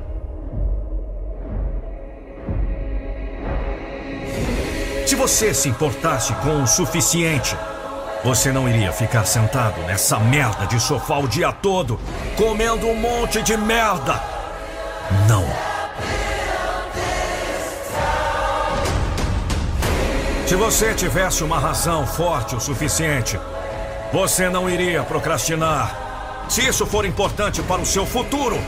[5.05, 7.57] Se você se importasse com o suficiente,
[8.25, 11.97] você não iria ficar sentado nessa merda de sofá o dia todo,
[12.35, 14.21] comendo um monte de merda.
[15.29, 15.45] Não.
[20.45, 23.39] Se você tivesse uma razão forte o suficiente,
[24.11, 26.45] você não iria procrastinar.
[26.49, 28.59] Se isso for importante para o seu futuro,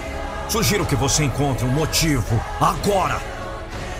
[0.49, 3.20] Sugiro que você encontre um motivo agora.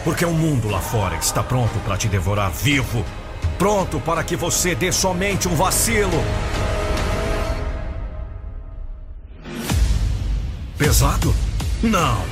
[0.06, 3.04] Porque o mundo lá fora está pronto para te devorar vivo.
[3.58, 6.24] Pronto para que você dê somente um vacilo.
[10.78, 11.34] Pesado?
[11.82, 12.24] Não.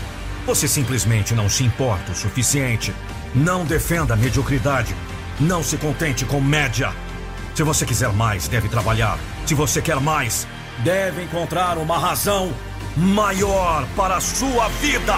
[0.46, 2.94] Você simplesmente não se importa o suficiente.
[3.34, 4.96] Não defenda a mediocridade.
[5.40, 6.94] Não se contente com média.
[7.56, 9.18] Se você quiser mais, deve trabalhar.
[9.48, 10.48] Se você quer mais,
[10.84, 12.54] deve encontrar uma razão
[12.96, 15.16] maior para a sua vida.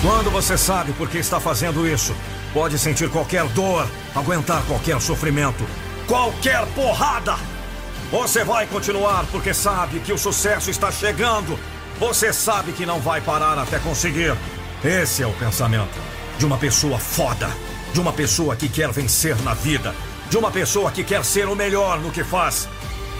[0.00, 2.14] Quando você sabe por que está fazendo isso,
[2.56, 5.62] pode sentir qualquer dor, aguentar qualquer sofrimento,
[6.06, 7.36] qualquer porrada.
[8.10, 11.58] Você vai continuar porque sabe que o sucesso está chegando.
[12.00, 14.34] Você sabe que não vai parar até conseguir.
[14.82, 15.98] Esse é o pensamento
[16.38, 17.50] de uma pessoa foda,
[17.92, 19.94] de uma pessoa que quer vencer na vida,
[20.30, 22.66] de uma pessoa que quer ser o melhor no que faz.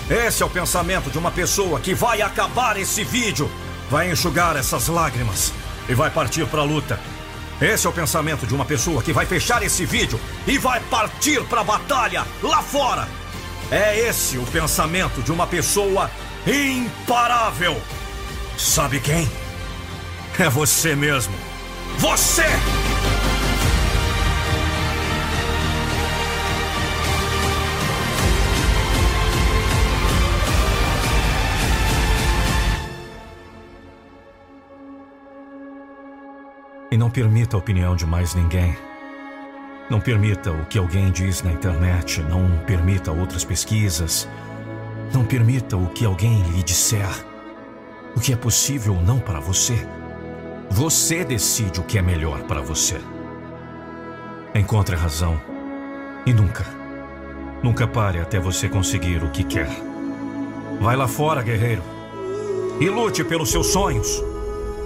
[0.09, 3.51] Esse é o pensamento de uma pessoa que vai acabar esse vídeo,
[3.91, 5.53] vai enxugar essas lágrimas
[5.91, 6.96] e vai partir para a luta.
[7.61, 11.43] Esse é o pensamento de uma pessoa que vai fechar esse vídeo e vai partir
[11.45, 13.09] para a batalha lá fora.
[13.71, 16.11] É esse o pensamento de uma pessoa
[16.47, 17.81] imparável.
[18.59, 19.31] Sabe quem?
[20.39, 21.35] É você mesmo.
[21.99, 22.45] Você!
[36.97, 38.75] E não permita a opinião de mais ninguém.
[39.91, 42.23] Não permita o que alguém diz na internet.
[42.23, 44.27] Não permita outras pesquisas.
[45.13, 47.07] Não permita o que alguém lhe disser.
[48.17, 49.87] O que é possível ou não para você.
[50.71, 52.99] Você decide o que é melhor para você.
[54.55, 55.39] Encontre a razão.
[56.25, 56.65] E nunca,
[57.63, 59.69] nunca pare até você conseguir o que quer.
[60.81, 61.83] Vai lá fora, guerreiro.
[62.81, 64.25] E lute pelos seus sonhos.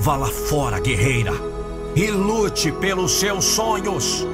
[0.00, 1.49] Vá lá fora, guerreira.
[1.94, 4.26] E lute pelos seus sonhos.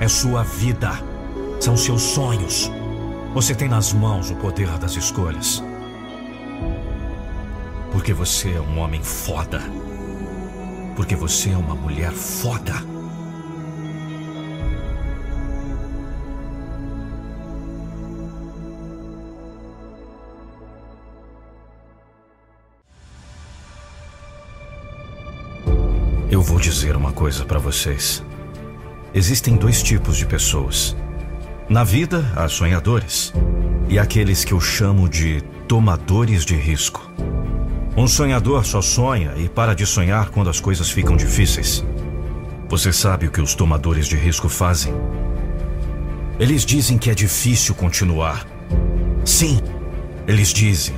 [0.00, 0.90] É sua vida.
[1.60, 2.70] São seus sonhos.
[3.34, 5.62] Você tem nas mãos o poder das escolhas.
[7.92, 9.60] Porque você é um homem foda.
[10.94, 12.74] Porque você é uma mulher foda.
[26.48, 28.24] Vou dizer uma coisa para vocês.
[29.12, 30.96] Existem dois tipos de pessoas.
[31.68, 33.34] Na vida, há sonhadores
[33.86, 37.06] e aqueles que eu chamo de tomadores de risco.
[37.94, 41.84] Um sonhador só sonha e para de sonhar quando as coisas ficam difíceis.
[42.66, 44.94] Você sabe o que os tomadores de risco fazem?
[46.40, 48.46] Eles dizem que é difícil continuar.
[49.22, 49.60] Sim,
[50.26, 50.96] eles dizem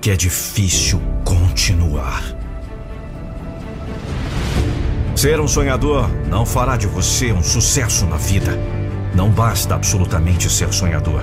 [0.00, 2.35] que é difícil continuar.
[5.16, 8.52] Ser um sonhador não fará de você um sucesso na vida.
[9.14, 11.22] Não basta absolutamente ser sonhador.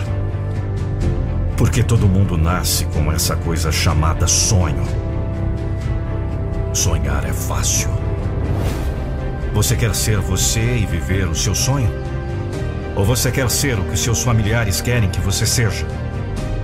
[1.56, 4.84] Porque todo mundo nasce com essa coisa chamada sonho.
[6.74, 7.92] Sonhar é fácil.
[9.54, 11.90] Você quer ser você e viver o seu sonho?
[12.96, 15.86] Ou você quer ser o que seus familiares querem que você seja?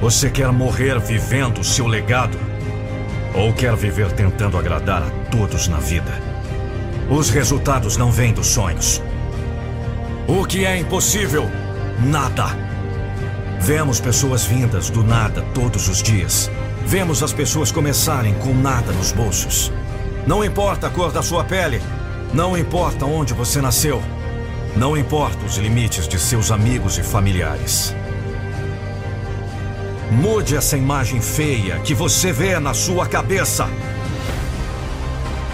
[0.02, 2.40] Você quer morrer vivendo o seu legado?
[3.36, 6.29] Ou quer viver tentando agradar a todos na vida?
[7.10, 9.02] Os resultados não vêm dos sonhos.
[10.28, 11.50] O que é impossível?
[12.06, 12.56] Nada.
[13.60, 16.52] Vemos pessoas vindas do nada todos os dias.
[16.86, 19.72] Vemos as pessoas começarem com nada nos bolsos.
[20.28, 21.82] Não importa a cor da sua pele,
[22.32, 24.04] não importa onde você nasceu,
[24.76, 27.96] não importa os limites de seus amigos e familiares.
[30.12, 33.68] Mude essa imagem feia que você vê na sua cabeça.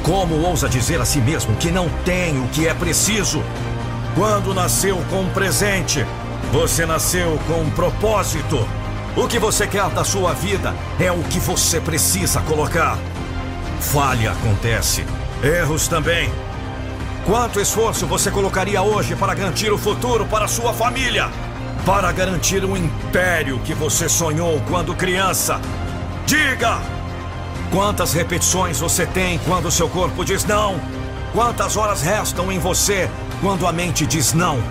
[0.06, 3.44] Como ousa dizer a si mesmo que não tem o que é preciso?
[4.14, 6.06] Quando nasceu com um presente,
[6.52, 8.70] você nasceu com um propósito.
[9.18, 13.00] O que você quer da sua vida é o que você precisa colocar.
[13.80, 15.04] Falha acontece,
[15.44, 16.32] erros também.
[17.26, 21.32] Quanto esforço você colocaria hoje para garantir o futuro para sua família?
[21.84, 25.60] Para garantir o império que você sonhou quando criança?
[26.28, 26.95] Diga!
[27.72, 30.80] Quantas repetições você tem quando seu corpo diz não?
[31.34, 33.10] Quantas horas restam em você
[33.42, 34.62] quando a mente diz não?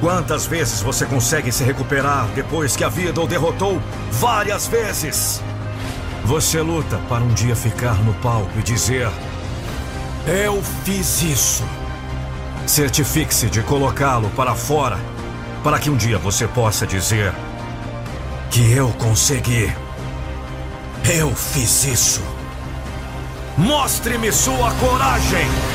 [0.00, 3.80] Quantas vezes você consegue se recuperar depois que a vida o derrotou?
[4.12, 5.42] Várias vezes!
[6.24, 9.10] Você luta para um dia ficar no palco e dizer:
[10.26, 11.64] Eu fiz isso.
[12.66, 14.98] Certifique-se de colocá-lo para fora,
[15.62, 17.34] para que um dia você possa dizer:
[18.50, 19.72] que eu consegui.
[21.04, 22.39] Eu fiz isso.
[23.60, 25.69] Mostre-me sua coragem!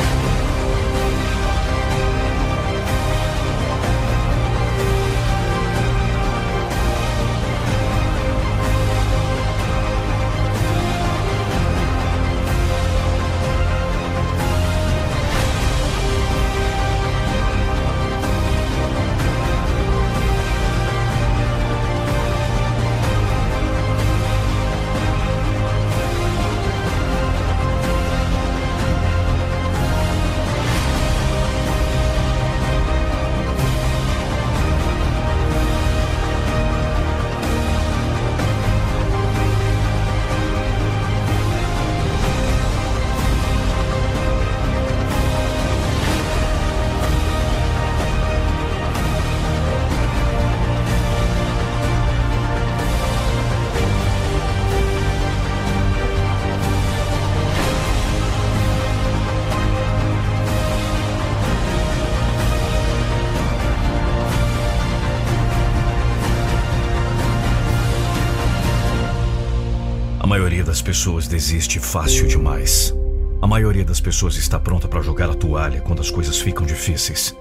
[71.06, 72.92] Pessoas desiste fácil demais.
[73.40, 77.32] A maioria das pessoas está pronta para jogar a toalha quando as coisas ficam difíceis.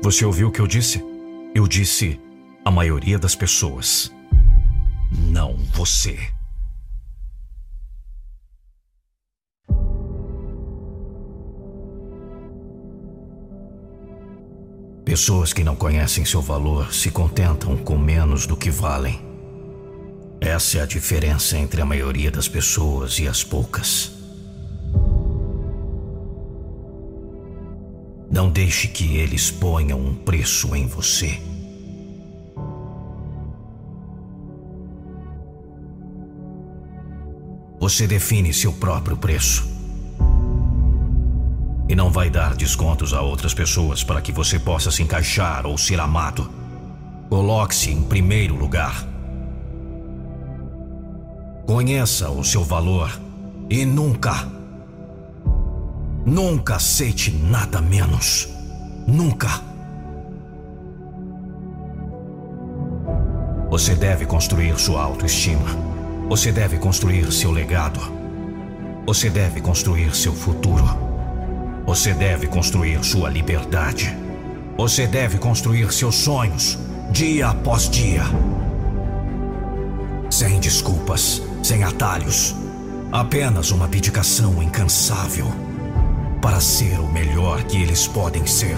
[0.00, 1.04] Você ouviu o que eu disse?
[1.52, 2.20] Eu disse
[2.64, 4.12] a maioria das pessoas.
[5.10, 6.20] Não você.
[15.04, 19.29] Pessoas que não conhecem seu valor se contentam com menos do que valem.
[20.40, 24.10] Essa é a diferença entre a maioria das pessoas e as poucas.
[28.30, 31.38] Não deixe que eles ponham um preço em você.
[37.78, 39.68] Você define seu próprio preço.
[41.86, 45.76] E não vai dar descontos a outras pessoas para que você possa se encaixar ou
[45.76, 46.50] ser amado.
[47.28, 49.09] Coloque-se em primeiro lugar.
[51.66, 53.10] Conheça o seu valor
[53.68, 54.48] e nunca,
[56.26, 58.48] nunca aceite nada menos.
[59.06, 59.48] Nunca.
[63.70, 65.66] Você deve construir sua autoestima.
[66.28, 68.00] Você deve construir seu legado.
[69.06, 70.84] Você deve construir seu futuro.
[71.86, 74.16] Você deve construir sua liberdade.
[74.76, 76.78] Você deve construir seus sonhos,
[77.10, 78.22] dia após dia.
[80.30, 82.54] Sem desculpas sem atalhos.
[83.12, 85.46] Apenas uma dedicação incansável
[86.40, 88.76] para ser o melhor que eles podem ser.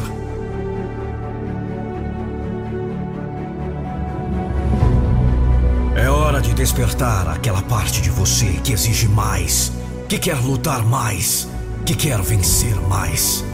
[5.95, 9.73] É hora de despertar aquela parte de você que exige mais,
[10.09, 11.49] que quer lutar mais,
[11.85, 13.45] que quer vencer mais,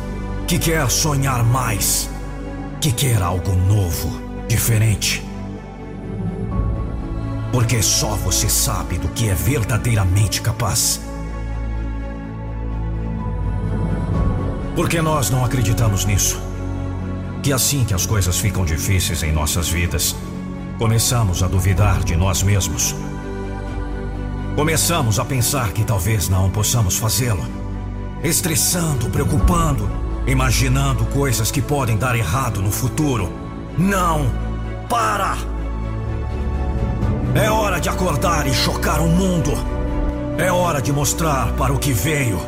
[0.47, 2.09] que quer sonhar mais,
[2.81, 5.28] que quer algo novo, diferente
[7.53, 11.01] porque só você sabe do que é verdadeiramente capaz.
[14.75, 16.41] Porque nós não acreditamos nisso.
[17.43, 20.15] Que assim que as coisas ficam difíceis em nossas vidas,
[20.79, 22.95] começamos a duvidar de nós mesmos.
[24.55, 27.45] Começamos a pensar que talvez não possamos fazê-lo.
[28.23, 29.89] Estressando, preocupando,
[30.27, 33.33] imaginando coisas que podem dar errado no futuro.
[33.79, 34.31] Não!
[34.89, 35.58] Para!
[37.35, 39.53] É hora de acordar e chocar o mundo.
[40.39, 42.41] É hora de mostrar para o que veio.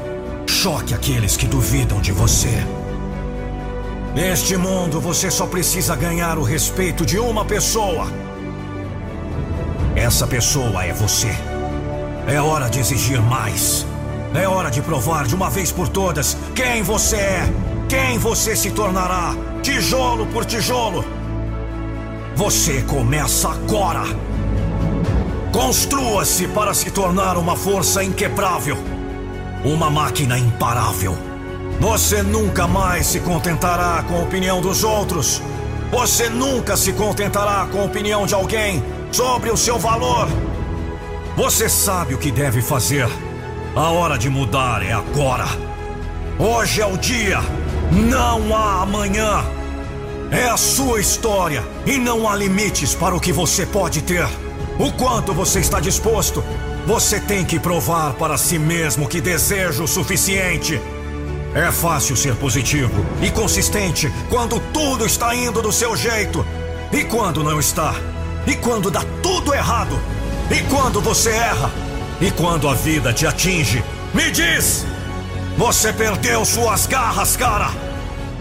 [0.47, 2.65] Choque aqueles que duvidam de você.
[4.15, 8.07] Neste mundo, você só precisa ganhar o respeito de uma pessoa.
[9.95, 11.31] Essa pessoa é você.
[12.27, 13.87] É hora de exigir mais.
[14.35, 17.53] É hora de provar de uma vez por todas quem você é,
[17.89, 21.05] quem você se tornará, tijolo por tijolo.
[22.35, 24.30] Você começa agora.
[25.53, 28.79] Construa-se para se tornar uma força inquebrável,
[29.65, 31.19] uma máquina imparável.
[31.81, 35.43] Você nunca mais se contentará com a opinião dos outros.
[35.91, 38.81] Você nunca se contentará com a opinião de alguém
[39.11, 40.29] sobre o seu valor.
[41.37, 43.09] Você sabe o que deve fazer.
[43.75, 45.47] A hora de mudar é agora.
[46.39, 47.41] Hoje é o dia.
[47.91, 49.45] Não há amanhã.
[50.31, 54.29] É a sua história e não há limites para o que você pode ter.
[54.81, 56.43] O quanto você está disposto?
[56.87, 60.81] Você tem que provar para si mesmo que deseja o suficiente.
[61.55, 66.47] É fácil ser positivo e consistente quando tudo está indo do seu jeito.
[66.91, 67.95] E quando não está?
[68.47, 70.01] E quando dá tudo errado?
[70.51, 71.71] E quando você erra?
[72.19, 73.85] E quando a vida te atinge?
[74.15, 74.87] Me diz!
[75.59, 77.71] Você perdeu suas garras, cara!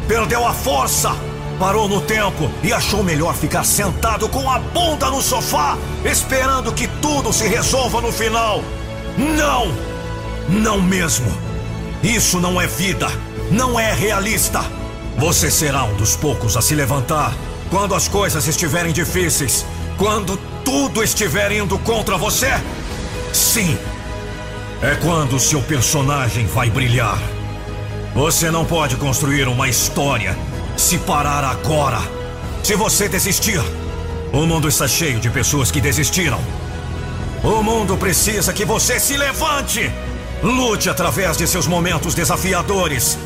[0.08, 1.29] Perdeu a força!
[1.60, 6.88] Parou no tempo e achou melhor ficar sentado com a bunda no sofá, esperando que
[6.88, 8.64] tudo se resolva no final.
[9.18, 9.68] Não!
[10.48, 11.30] Não mesmo!
[12.02, 13.10] Isso não é vida!
[13.52, 14.64] Não é realista!
[15.18, 17.34] Você será um dos poucos a se levantar
[17.70, 19.66] quando as coisas estiverem difíceis,
[19.98, 22.52] quando tudo estiver indo contra você?
[23.34, 23.78] Sim!
[24.82, 27.20] É quando seu personagem vai brilhar.
[28.16, 30.38] Você não pode construir uma história
[30.80, 32.00] se parar agora.
[32.64, 33.62] Se você desistir,
[34.32, 36.40] o mundo está cheio de pessoas que desistiram.
[37.44, 39.92] O mundo precisa que você se levante.
[40.42, 43.18] Lute através de seus momentos desafiadores.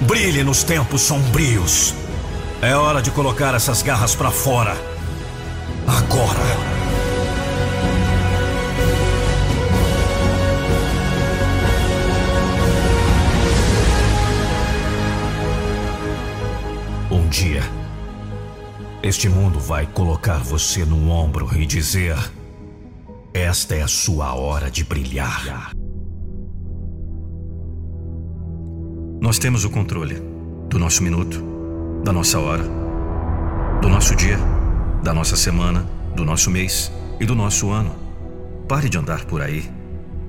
[0.00, 1.94] Brilhe nos tempos sombrios.
[2.62, 4.76] É hora de colocar essas garras para fora.
[5.86, 6.71] Agora.
[19.12, 22.16] Este mundo vai colocar você no ombro e dizer:
[23.34, 25.72] Esta é a sua hora de brilhar.
[29.20, 30.14] Nós temos o controle
[30.66, 31.44] do nosso minuto,
[32.02, 32.64] da nossa hora,
[33.82, 34.38] do nosso dia,
[35.02, 35.86] da nossa semana,
[36.16, 36.90] do nosso mês
[37.20, 37.94] e do nosso ano.
[38.66, 39.70] Pare de andar por aí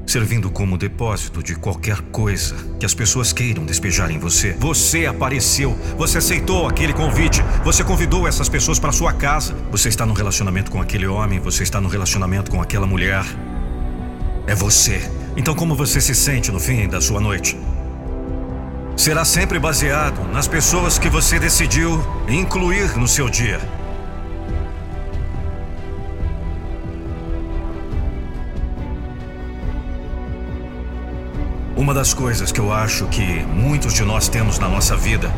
[0.06, 4.54] servindo como depósito de qualquer coisa que as pessoas queiram despejar em você.
[4.60, 9.56] Você apareceu, você aceitou aquele convite, você convidou essas pessoas para sua casa.
[9.72, 13.24] Você está no relacionamento com aquele homem, você está no relacionamento com aquela mulher.
[14.46, 15.02] É você.
[15.36, 17.58] Então, como você se sente no fim da sua noite?
[18.96, 23.60] Será sempre baseado nas pessoas que você decidiu incluir no seu dia.
[31.84, 35.30] Uma das coisas que eu acho que muitos de nós temos na nossa vida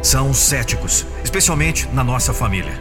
[0.00, 2.80] são os céticos, especialmente na nossa família.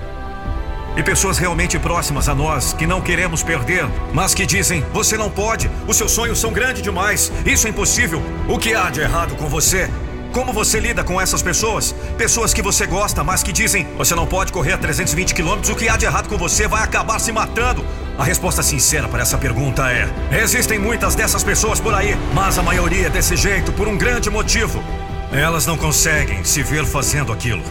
[0.96, 5.32] E pessoas realmente próximas a nós que não queremos perder, mas que dizem: você não
[5.32, 8.22] pode, os seus sonhos são grandes demais, isso é impossível.
[8.48, 9.90] O que há de errado com você?
[10.32, 11.96] Como você lida com essas pessoas?
[12.20, 15.76] Pessoas que você gosta, mas que dizem: você não pode correr a 320 quilômetros, o
[15.76, 17.84] que há de errado com você vai acabar se matando.
[18.18, 20.10] A resposta sincera para essa pergunta é:
[20.42, 24.30] existem muitas dessas pessoas por aí, mas a maioria é desse jeito por um grande
[24.30, 24.84] motivo.
[25.32, 27.62] Elas não conseguem se ver fazendo aquilo.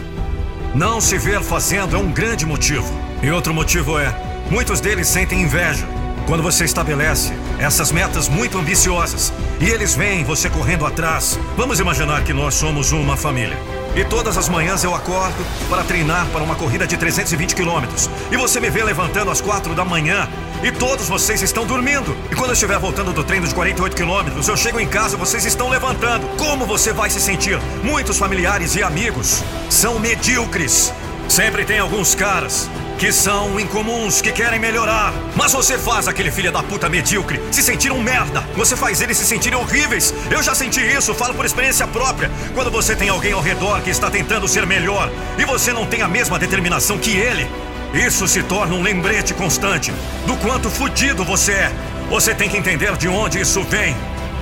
[0.75, 2.87] Não se ver fazendo é um grande motivo.
[3.23, 4.15] E outro motivo é:
[4.49, 5.87] muitos deles sentem inveja
[6.27, 11.39] quando você estabelece essas metas muito ambiciosas e eles veem você correndo atrás.
[11.57, 13.76] Vamos imaginar que nós somos uma família.
[13.97, 18.11] E todas as manhãs eu acordo para treinar para uma corrida de 320 quilômetros.
[18.31, 20.29] E você me vê levantando às quatro da manhã
[20.63, 22.15] e todos vocês estão dormindo.
[22.31, 25.19] E quando eu estiver voltando do treino de 48 quilômetros, eu chego em casa e
[25.19, 26.27] vocês estão levantando.
[26.37, 27.59] Como você vai se sentir?
[27.83, 30.93] Muitos familiares e amigos são medíocres.
[31.27, 32.69] Sempre tem alguns caras
[32.99, 35.13] que são incomuns, que querem melhorar.
[35.35, 38.41] Mas você faz aquele filho da puta medíocre se sentir um merda.
[38.55, 40.15] Você faz eles se sentirem horríveis.
[40.31, 42.31] Eu já senti isso, falo por experiência própria.
[42.55, 46.03] Quando você tem alguém ao redor que está tentando ser melhor e você não tem
[46.03, 47.47] a mesma determinação que ele,
[47.95, 49.93] isso se torna um lembrete constante
[50.27, 51.73] do quanto fudido você é.
[52.09, 53.97] Você tem que entender de onde isso vem.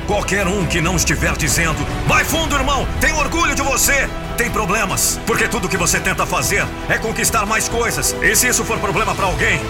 [0.06, 5.18] Qualquer um que não estiver dizendo, vai fundo, irmão, tenho orgulho de você, tem problemas,
[5.26, 8.14] porque tudo que você tenta fazer é conquistar mais coisas.
[8.22, 9.60] E se isso for problema para alguém,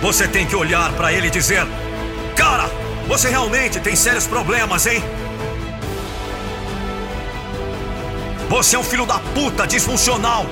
[0.00, 1.66] você tem que olhar para ele e dizer:
[2.36, 2.70] Cara,
[3.08, 5.02] você realmente tem sérios problemas, hein?
[8.48, 10.46] Você é um filho da puta disfuncional.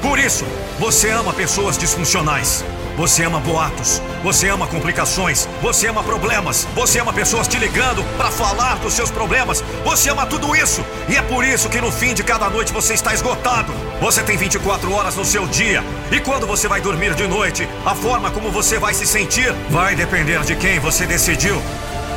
[0.00, 0.44] Por isso,
[0.78, 2.64] você ama pessoas disfuncionais.
[2.96, 8.30] Você ama boatos, você ama complicações, você ama problemas, você ama pessoas te ligando para
[8.30, 10.84] falar dos seus problemas, você ama tudo isso.
[11.08, 13.72] E é por isso que no fim de cada noite você está esgotado.
[14.00, 15.82] Você tem 24 horas no seu dia.
[16.10, 19.94] E quando você vai dormir de noite, a forma como você vai se sentir vai
[19.94, 21.60] depender de quem você decidiu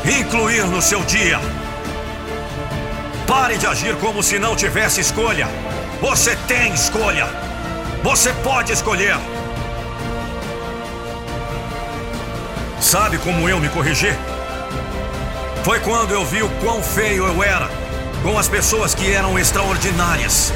[0.05, 1.39] incluir no seu dia.
[3.25, 5.47] Pare de agir como se não tivesse escolha.
[6.01, 7.27] Você tem escolha.
[8.03, 9.15] Você pode escolher.
[12.85, 14.15] Sabe como eu me corrigi?
[15.63, 17.67] Foi quando eu vi o quão feio eu era
[18.21, 20.53] com as pessoas que eram extraordinárias.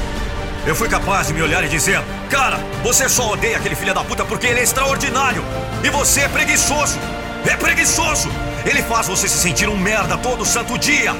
[0.64, 2.00] Eu fui capaz de me olhar e dizer:
[2.30, 5.42] Cara, você só odeia aquele filho da puta porque ele é extraordinário.
[5.82, 7.00] E você é preguiçoso.
[7.44, 8.30] É preguiçoso.
[8.64, 11.12] Ele faz você se sentir um merda todo santo dia.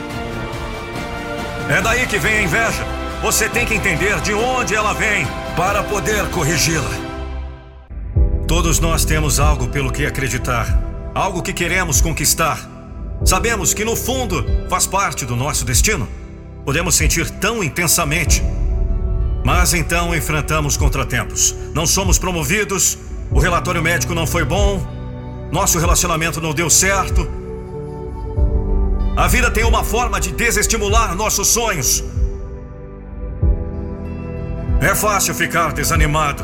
[1.68, 2.86] É daí que vem a inveja.
[3.20, 7.10] Você tem que entender de onde ela vem para poder corrigi-la.
[8.46, 12.58] Todos nós temos algo pelo que acreditar, algo que queremos conquistar.
[13.24, 16.08] Sabemos que no fundo faz parte do nosso destino.
[16.64, 18.42] Podemos sentir tão intensamente.
[19.44, 21.54] Mas então enfrentamos contratempos.
[21.74, 22.98] Não somos promovidos,
[23.30, 24.86] o relatório médico não foi bom,
[25.50, 27.28] nosso relacionamento não deu certo.
[29.16, 32.04] A vida tem uma forma de desestimular nossos sonhos.
[34.80, 36.42] É fácil ficar desanimado,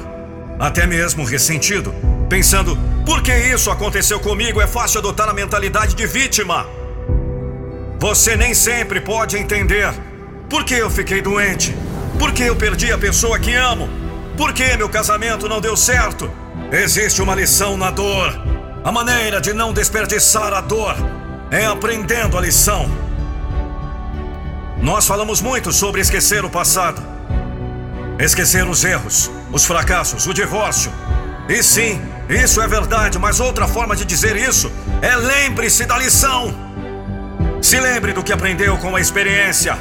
[0.58, 1.94] até mesmo ressentido,
[2.28, 4.60] pensando: por que isso aconteceu comigo?
[4.60, 6.66] É fácil adotar a mentalidade de vítima.
[7.98, 9.92] Você nem sempre pode entender
[10.50, 11.74] por que eu fiquei doente,
[12.18, 13.88] por que eu perdi a pessoa que amo,
[14.36, 16.30] por que meu casamento não deu certo.
[16.70, 18.32] Existe uma lição na dor.
[18.84, 20.94] A maneira de não desperdiçar a dor
[21.50, 22.88] é aprendendo a lição.
[24.80, 27.02] Nós falamos muito sobre esquecer o passado.
[28.18, 30.92] Esquecer os erros, os fracassos, o divórcio.
[31.48, 34.70] E sim, isso é verdade, mas outra forma de dizer isso
[35.00, 36.54] é lembre-se da lição.
[37.62, 39.76] Se lembre do que aprendeu com a experiência.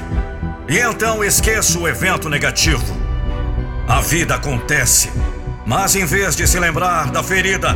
[0.67, 2.85] E então esqueça o evento negativo.
[3.87, 5.11] A vida acontece,
[5.65, 7.75] mas em vez de se lembrar da ferida,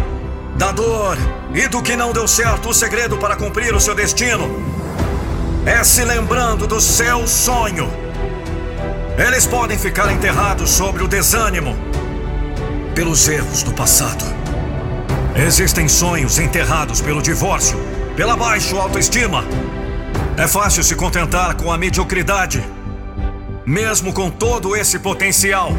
[0.56, 1.18] da dor
[1.54, 4.48] e do que não deu certo, o segredo para cumprir o seu destino
[5.66, 7.92] é se lembrando do seu sonho.
[9.18, 11.76] Eles podem ficar enterrados sobre o desânimo
[12.96, 14.39] pelos erros do passado.
[15.40, 17.80] Existem sonhos enterrados pelo divórcio,
[18.14, 19.46] pela baixa autoestima.
[20.36, 22.62] É fácil se contentar com a mediocridade,
[23.66, 25.72] mesmo com todo esse potencial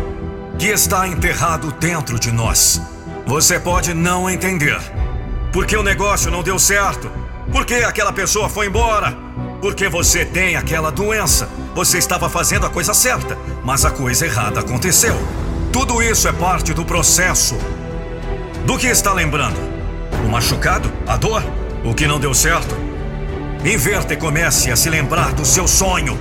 [0.58, 2.80] que está enterrado dentro de nós.
[3.26, 4.80] Você pode não entender
[5.52, 7.10] porque o negócio não deu certo,
[7.52, 9.14] porque aquela pessoa foi embora,
[9.60, 11.46] porque você tem aquela doença.
[11.74, 15.14] Você estava fazendo a coisa certa, mas a coisa errada aconteceu.
[15.70, 17.58] Tudo isso é parte do processo.
[18.70, 19.58] Do que está lembrando?
[20.24, 20.92] O machucado?
[21.04, 21.42] A dor?
[21.84, 22.72] O que não deu certo?
[23.64, 26.16] Inverta e comece a se lembrar do seu sonho.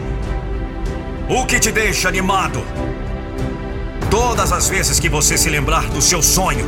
[1.29, 2.65] O que te deixa animado?
[4.09, 6.65] Todas as vezes que você se lembrar do seu sonho,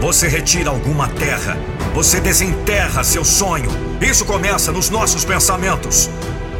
[0.00, 1.56] você retira alguma terra,
[1.94, 3.70] você desenterra seu sonho.
[4.00, 6.10] Isso começa nos nossos pensamentos,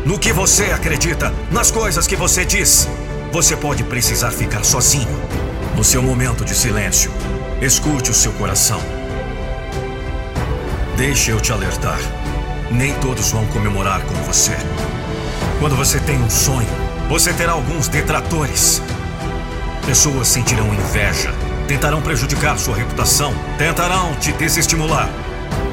[0.07, 2.89] no que você acredita, nas coisas que você diz.
[3.33, 5.21] Você pode precisar ficar sozinho.
[5.75, 7.11] No seu momento de silêncio,
[7.65, 8.81] escute o seu coração.
[10.97, 11.99] Deixe eu te alertar.
[12.73, 14.57] Nem todos vão comemorar com você.
[15.61, 16.69] Quando você tem um sonho,
[17.09, 18.83] você terá alguns detratores.
[19.87, 21.33] Pessoas sentirão inveja,
[21.69, 25.09] tentarão prejudicar sua reputação, tentarão te desestimular.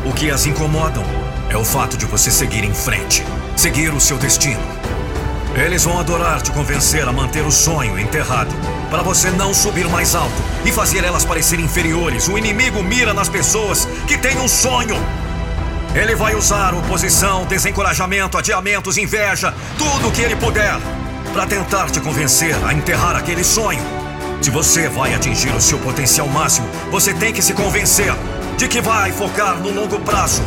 [0.06, 1.04] O que as incomodam
[1.50, 3.26] é o fato de você seguir em frente,
[3.58, 4.62] seguir o seu destino.
[5.56, 8.54] Eles vão adorar te convencer a manter o sonho enterrado,
[8.90, 10.34] para você não subir mais alto
[10.66, 12.28] e fazer elas parecerem inferiores.
[12.28, 14.96] O inimigo mira nas pessoas que têm um sonho.
[15.94, 20.78] Ele vai usar oposição, desencorajamento, adiamentos, inveja, tudo o que ele puder,
[21.34, 23.82] para tentar te convencer a enterrar aquele sonho.
[24.42, 28.14] Se você vai atingir o seu potencial máximo, você tem que se convencer
[28.58, 30.42] de que vai focar no longo prazo,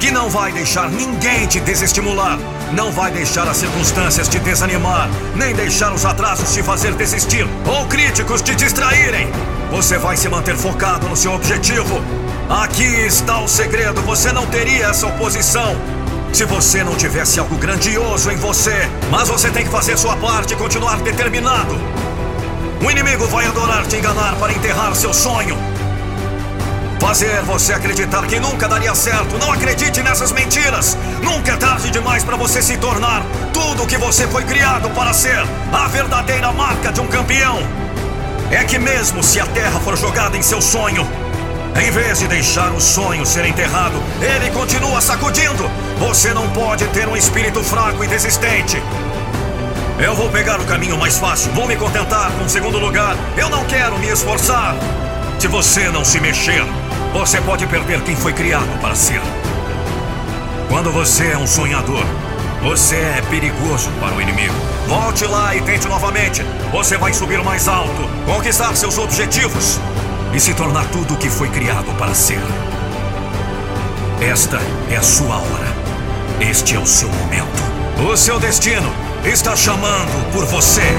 [0.00, 2.38] que não vai deixar ninguém te desestimular,
[2.72, 7.86] não vai deixar as circunstâncias te desanimar, nem deixar os atrasos te fazer desistir ou
[7.86, 9.30] críticos te distraírem.
[9.70, 12.00] Você vai se manter focado no seu objetivo.
[12.48, 15.76] Aqui está o segredo: você não teria essa oposição.
[16.32, 20.54] Se você não tivesse algo grandioso em você, mas você tem que fazer sua parte
[20.54, 21.74] e continuar determinado.
[22.82, 25.69] O inimigo vai adorar te enganar para enterrar seu sonho.
[27.10, 29.36] Fazer você acreditar que nunca daria certo.
[29.36, 30.96] Não acredite nessas mentiras.
[31.20, 35.12] Nunca é tarde demais para você se tornar tudo o que você foi criado para
[35.12, 35.44] ser.
[35.72, 37.58] A verdadeira marca de um campeão.
[38.52, 41.04] É que mesmo se a terra for jogada em seu sonho,
[41.84, 45.68] em vez de deixar o sonho ser enterrado, ele continua sacudindo.
[45.98, 48.80] Você não pode ter um espírito fraco e desistente.
[49.98, 53.16] Eu vou pegar o caminho mais fácil, vou me contentar com o segundo lugar.
[53.36, 54.76] Eu não quero me esforçar.
[55.40, 56.62] Se você não se mexer,
[57.12, 59.20] você pode perder quem foi criado para ser.
[60.68, 62.04] Quando você é um sonhador,
[62.62, 64.54] você é perigoso para o inimigo.
[64.86, 66.42] Volte lá e tente novamente.
[66.72, 69.80] Você vai subir mais alto, conquistar seus objetivos
[70.32, 72.40] e se tornar tudo o que foi criado para ser.
[74.20, 75.74] Esta é a sua hora.
[76.40, 77.62] Este é o seu momento.
[78.10, 78.92] O seu destino
[79.24, 80.94] está chamando por você.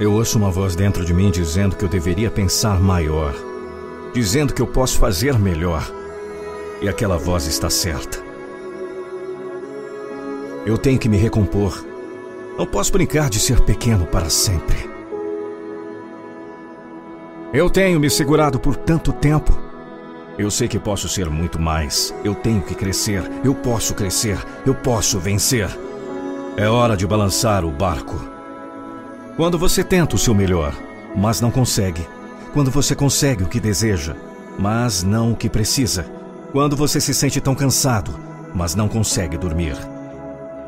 [0.00, 3.34] Eu ouço uma voz dentro de mim dizendo que eu deveria pensar maior,
[4.14, 5.90] dizendo que eu posso fazer melhor.
[6.80, 8.22] E aquela voz está certa.
[10.64, 11.84] Eu tenho que me recompor.
[12.56, 14.88] Não posso brincar de ser pequeno para sempre.
[17.52, 19.58] Eu tenho me segurado por tanto tempo.
[20.38, 22.14] Eu sei que posso ser muito mais.
[22.22, 23.28] Eu tenho que crescer.
[23.42, 24.38] Eu posso crescer.
[24.64, 25.68] Eu posso vencer.
[26.56, 28.37] É hora de balançar o barco.
[29.38, 30.74] Quando você tenta o seu melhor,
[31.14, 32.04] mas não consegue.
[32.52, 34.16] Quando você consegue o que deseja,
[34.58, 36.04] mas não o que precisa.
[36.50, 38.18] Quando você se sente tão cansado,
[38.52, 39.76] mas não consegue dormir.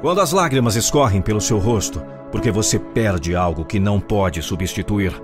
[0.00, 2.00] Quando as lágrimas escorrem pelo seu rosto,
[2.30, 5.20] porque você perde algo que não pode substituir.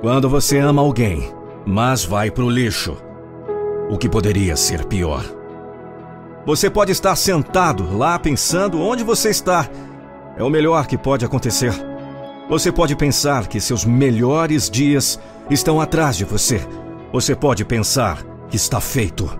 [0.00, 1.30] Quando você ama alguém,
[1.66, 2.96] mas vai pro lixo.
[3.90, 5.22] O que poderia ser pior?
[6.46, 9.68] Você pode estar sentado lá pensando onde você está.
[10.34, 11.89] É o melhor que pode acontecer.
[12.50, 16.60] Você pode pensar que seus melhores dias estão atrás de você.
[17.12, 19.30] Você pode pensar que está feito.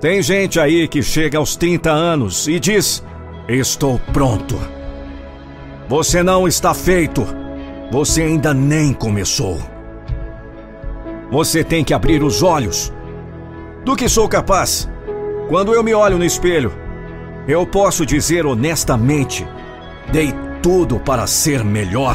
[0.00, 3.04] Tem gente aí que chega aos 30 anos e diz:
[3.46, 4.58] Estou pronto.
[5.86, 7.26] Você não está feito.
[7.92, 9.58] Você ainda nem começou.
[11.30, 12.90] Você tem que abrir os olhos.
[13.84, 14.88] Do que sou capaz?
[15.50, 16.72] Quando eu me olho no espelho,
[17.46, 19.46] eu posso dizer honestamente:
[20.10, 20.32] dei
[20.68, 22.14] tudo para ser melhor.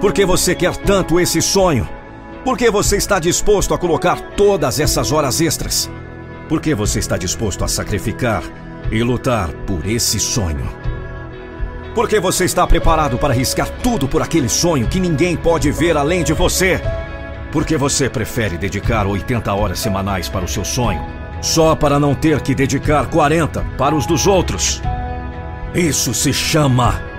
[0.00, 1.86] Por que você quer tanto esse sonho?
[2.42, 5.90] Por que você está disposto a colocar todas essas horas extras?
[6.48, 8.42] Por que você está disposto a sacrificar
[8.90, 10.66] e lutar por esse sonho?
[11.94, 16.24] Porque você está preparado para arriscar tudo por aquele sonho que ninguém pode ver além
[16.24, 16.80] de você.
[17.52, 21.04] Porque você prefere dedicar 80 horas semanais para o seu sonho,
[21.42, 24.80] só para não ter que dedicar 40 para os dos outros.
[25.74, 27.12] Isso se chama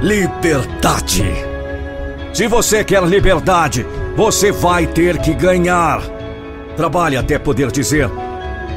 [0.00, 1.24] liberdade.
[2.32, 3.86] Se você quer liberdade,
[4.16, 6.02] você vai ter que ganhar.
[6.76, 8.08] Trabalhe até poder dizer: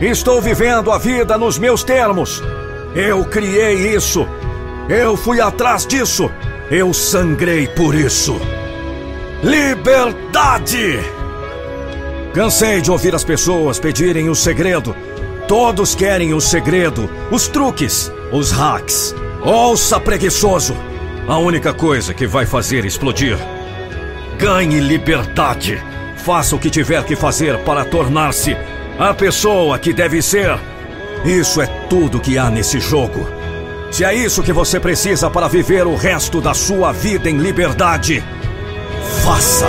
[0.02, 2.42] Estou vivendo a vida nos meus termos.
[2.96, 4.28] Eu criei isso.
[4.90, 6.30] Eu fui atrás disso.
[6.70, 8.40] Eu sangrei por isso.
[9.44, 11.00] Liberdade!
[12.34, 14.96] Cansei de ouvir as pessoas pedirem o segredo.
[15.48, 19.14] Todos querem o segredo, os truques, os hacks.
[19.44, 20.93] Ouça, preguiçoso!
[21.28, 23.38] A única coisa que vai fazer explodir.
[24.38, 25.82] Ganhe liberdade.
[26.18, 28.58] Faça o que tiver que fazer para tornar-se
[29.00, 30.60] a pessoa que deve ser.
[31.24, 33.28] Isso é tudo que há nesse jogo.
[33.90, 38.24] Se é isso que você precisa para viver o resto da sua vida em liberdade,
[39.24, 39.68] faça!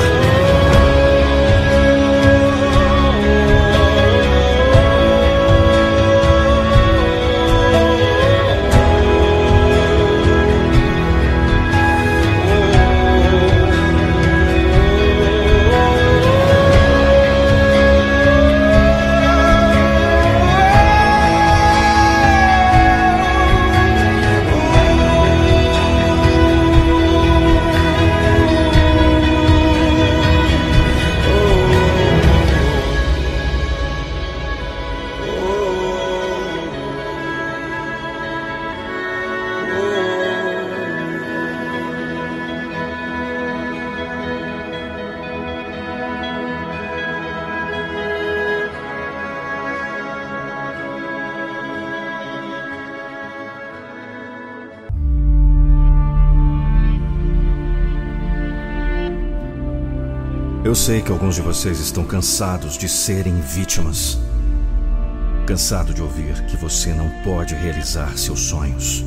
[60.75, 64.19] Eu sei que alguns de vocês estão cansados de serem vítimas.
[65.47, 69.05] Cansado de ouvir que você não pode realizar seus sonhos.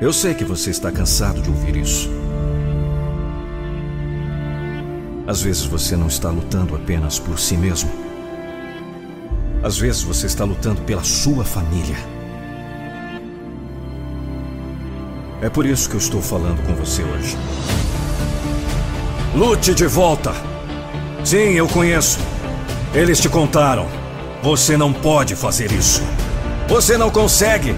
[0.00, 2.08] Eu sei que você está cansado de ouvir isso.
[5.26, 7.90] Às vezes você não está lutando apenas por si mesmo.
[9.64, 11.96] Às vezes você está lutando pela sua família.
[15.42, 17.36] É por isso que eu estou falando com você hoje.
[19.34, 20.32] Lute de volta.
[21.24, 22.18] Sim, eu conheço.
[22.92, 23.86] Eles te contaram.
[24.42, 26.02] Você não pode fazer isso.
[26.66, 27.76] Você não consegue.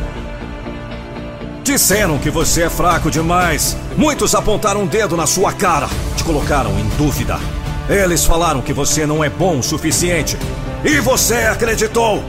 [1.63, 3.77] Disseram que você é fraco demais.
[3.99, 5.89] Muitos apontaram um dedo na sua cara.
[6.17, 7.39] Te colocaram em dúvida.
[7.87, 10.39] Eles falaram que você não é bom o suficiente.
[10.83, 12.25] E você acreditou.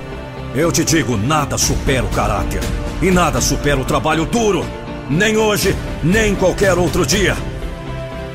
[0.54, 2.62] Eu te digo, nada supera o caráter.
[3.02, 4.66] E nada supera o trabalho duro.
[5.10, 7.38] Nem hoje, nem qualquer outro dia.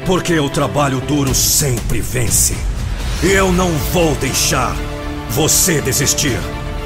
[0.09, 2.56] Porque o trabalho duro sempre vence.
[3.22, 4.74] E eu não vou deixar
[5.28, 6.40] você desistir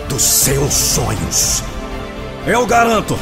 [0.08, 1.62] dos seus sonhos.
[2.44, 3.16] Eu garanto,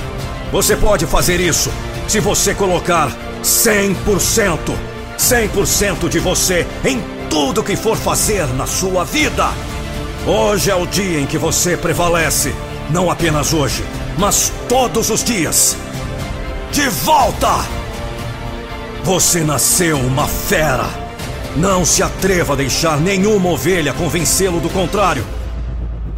[0.50, 1.70] você pode fazer isso
[2.08, 3.10] se você colocar
[3.44, 4.74] 100%,
[5.18, 9.50] 100% de você em tudo que for fazer na sua vida.
[10.26, 12.54] Hoje é o dia em que você prevalece.
[12.88, 13.84] Não apenas hoje,
[14.16, 15.76] mas todos os dias.
[16.72, 17.79] De volta!
[19.04, 20.86] Você nasceu uma fera.
[21.56, 25.24] Não se atreva a deixar nenhuma ovelha convencê-lo do contrário.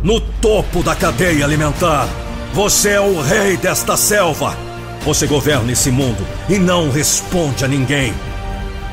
[0.02, 2.08] No topo da cadeia alimentar,
[2.52, 4.56] você é o rei desta selva.
[5.04, 8.12] Você governa esse mundo e não responde a ninguém.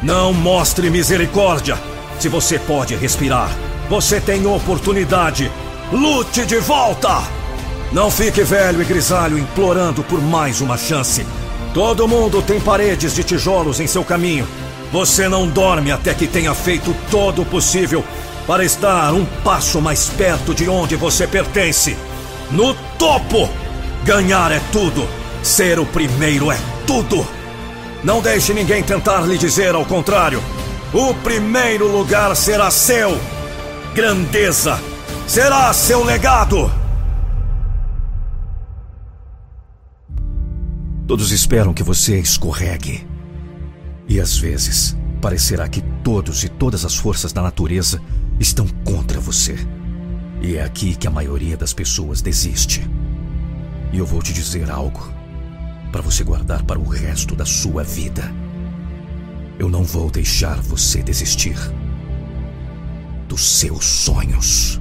[0.01, 1.77] Não mostre misericórdia.
[2.19, 3.49] Se você pode respirar,
[3.89, 5.51] você tem oportunidade.
[5.91, 7.23] Lute de volta!
[7.91, 11.25] Não fique velho e grisalho implorando por mais uma chance.
[11.74, 14.47] Todo mundo tem paredes de tijolos em seu caminho.
[14.91, 18.03] Você não dorme até que tenha feito todo o possível
[18.47, 21.95] para estar um passo mais perto de onde você pertence.
[22.49, 23.49] No topo!
[24.03, 25.07] Ganhar é tudo.
[25.43, 26.57] Ser o primeiro é
[26.88, 27.26] tudo.
[28.03, 30.41] Não deixe ninguém tentar lhe dizer ao contrário.
[30.93, 33.20] O primeiro lugar será seu.
[33.93, 34.80] Grandeza
[35.30, 36.78] será seu legado.
[41.10, 43.03] Todos esperam que você escorregue.
[44.07, 47.99] E às vezes, parecerá que todos e todas as forças da natureza
[48.39, 49.55] estão contra você.
[50.39, 52.88] E é aqui que a maioria das pessoas desiste.
[53.91, 55.12] E eu vou te dizer algo
[55.91, 58.32] para você guardar para o resto da sua vida.
[59.57, 61.57] Eu não vou deixar você desistir
[63.28, 64.80] dos seus sonhos.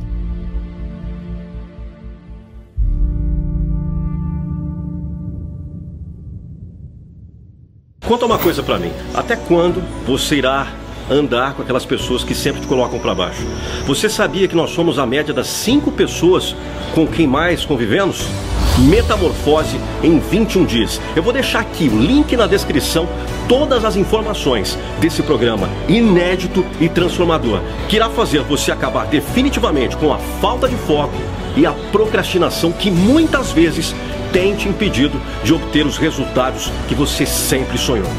[8.09, 8.91] Conta uma coisa para mim.
[9.13, 10.69] Até quando você irá
[11.11, 13.47] andar com aquelas pessoas que sempre te colocam para baixo?
[13.87, 16.57] Você sabia que nós somos a média das cinco pessoas
[16.95, 18.27] com quem mais convivemos?
[18.79, 20.99] Metamorfose em 21 dias.
[21.15, 23.07] Eu vou deixar aqui o link na descrição
[23.47, 30.15] todas as informações desse programa inédito e transformador, que irá fazer você acabar definitivamente com
[30.15, 31.19] a falta de foco
[31.55, 33.95] e a procrastinação que muitas vezes
[34.33, 38.11] tem te impedido de obter os resultados que você sempre sonhou.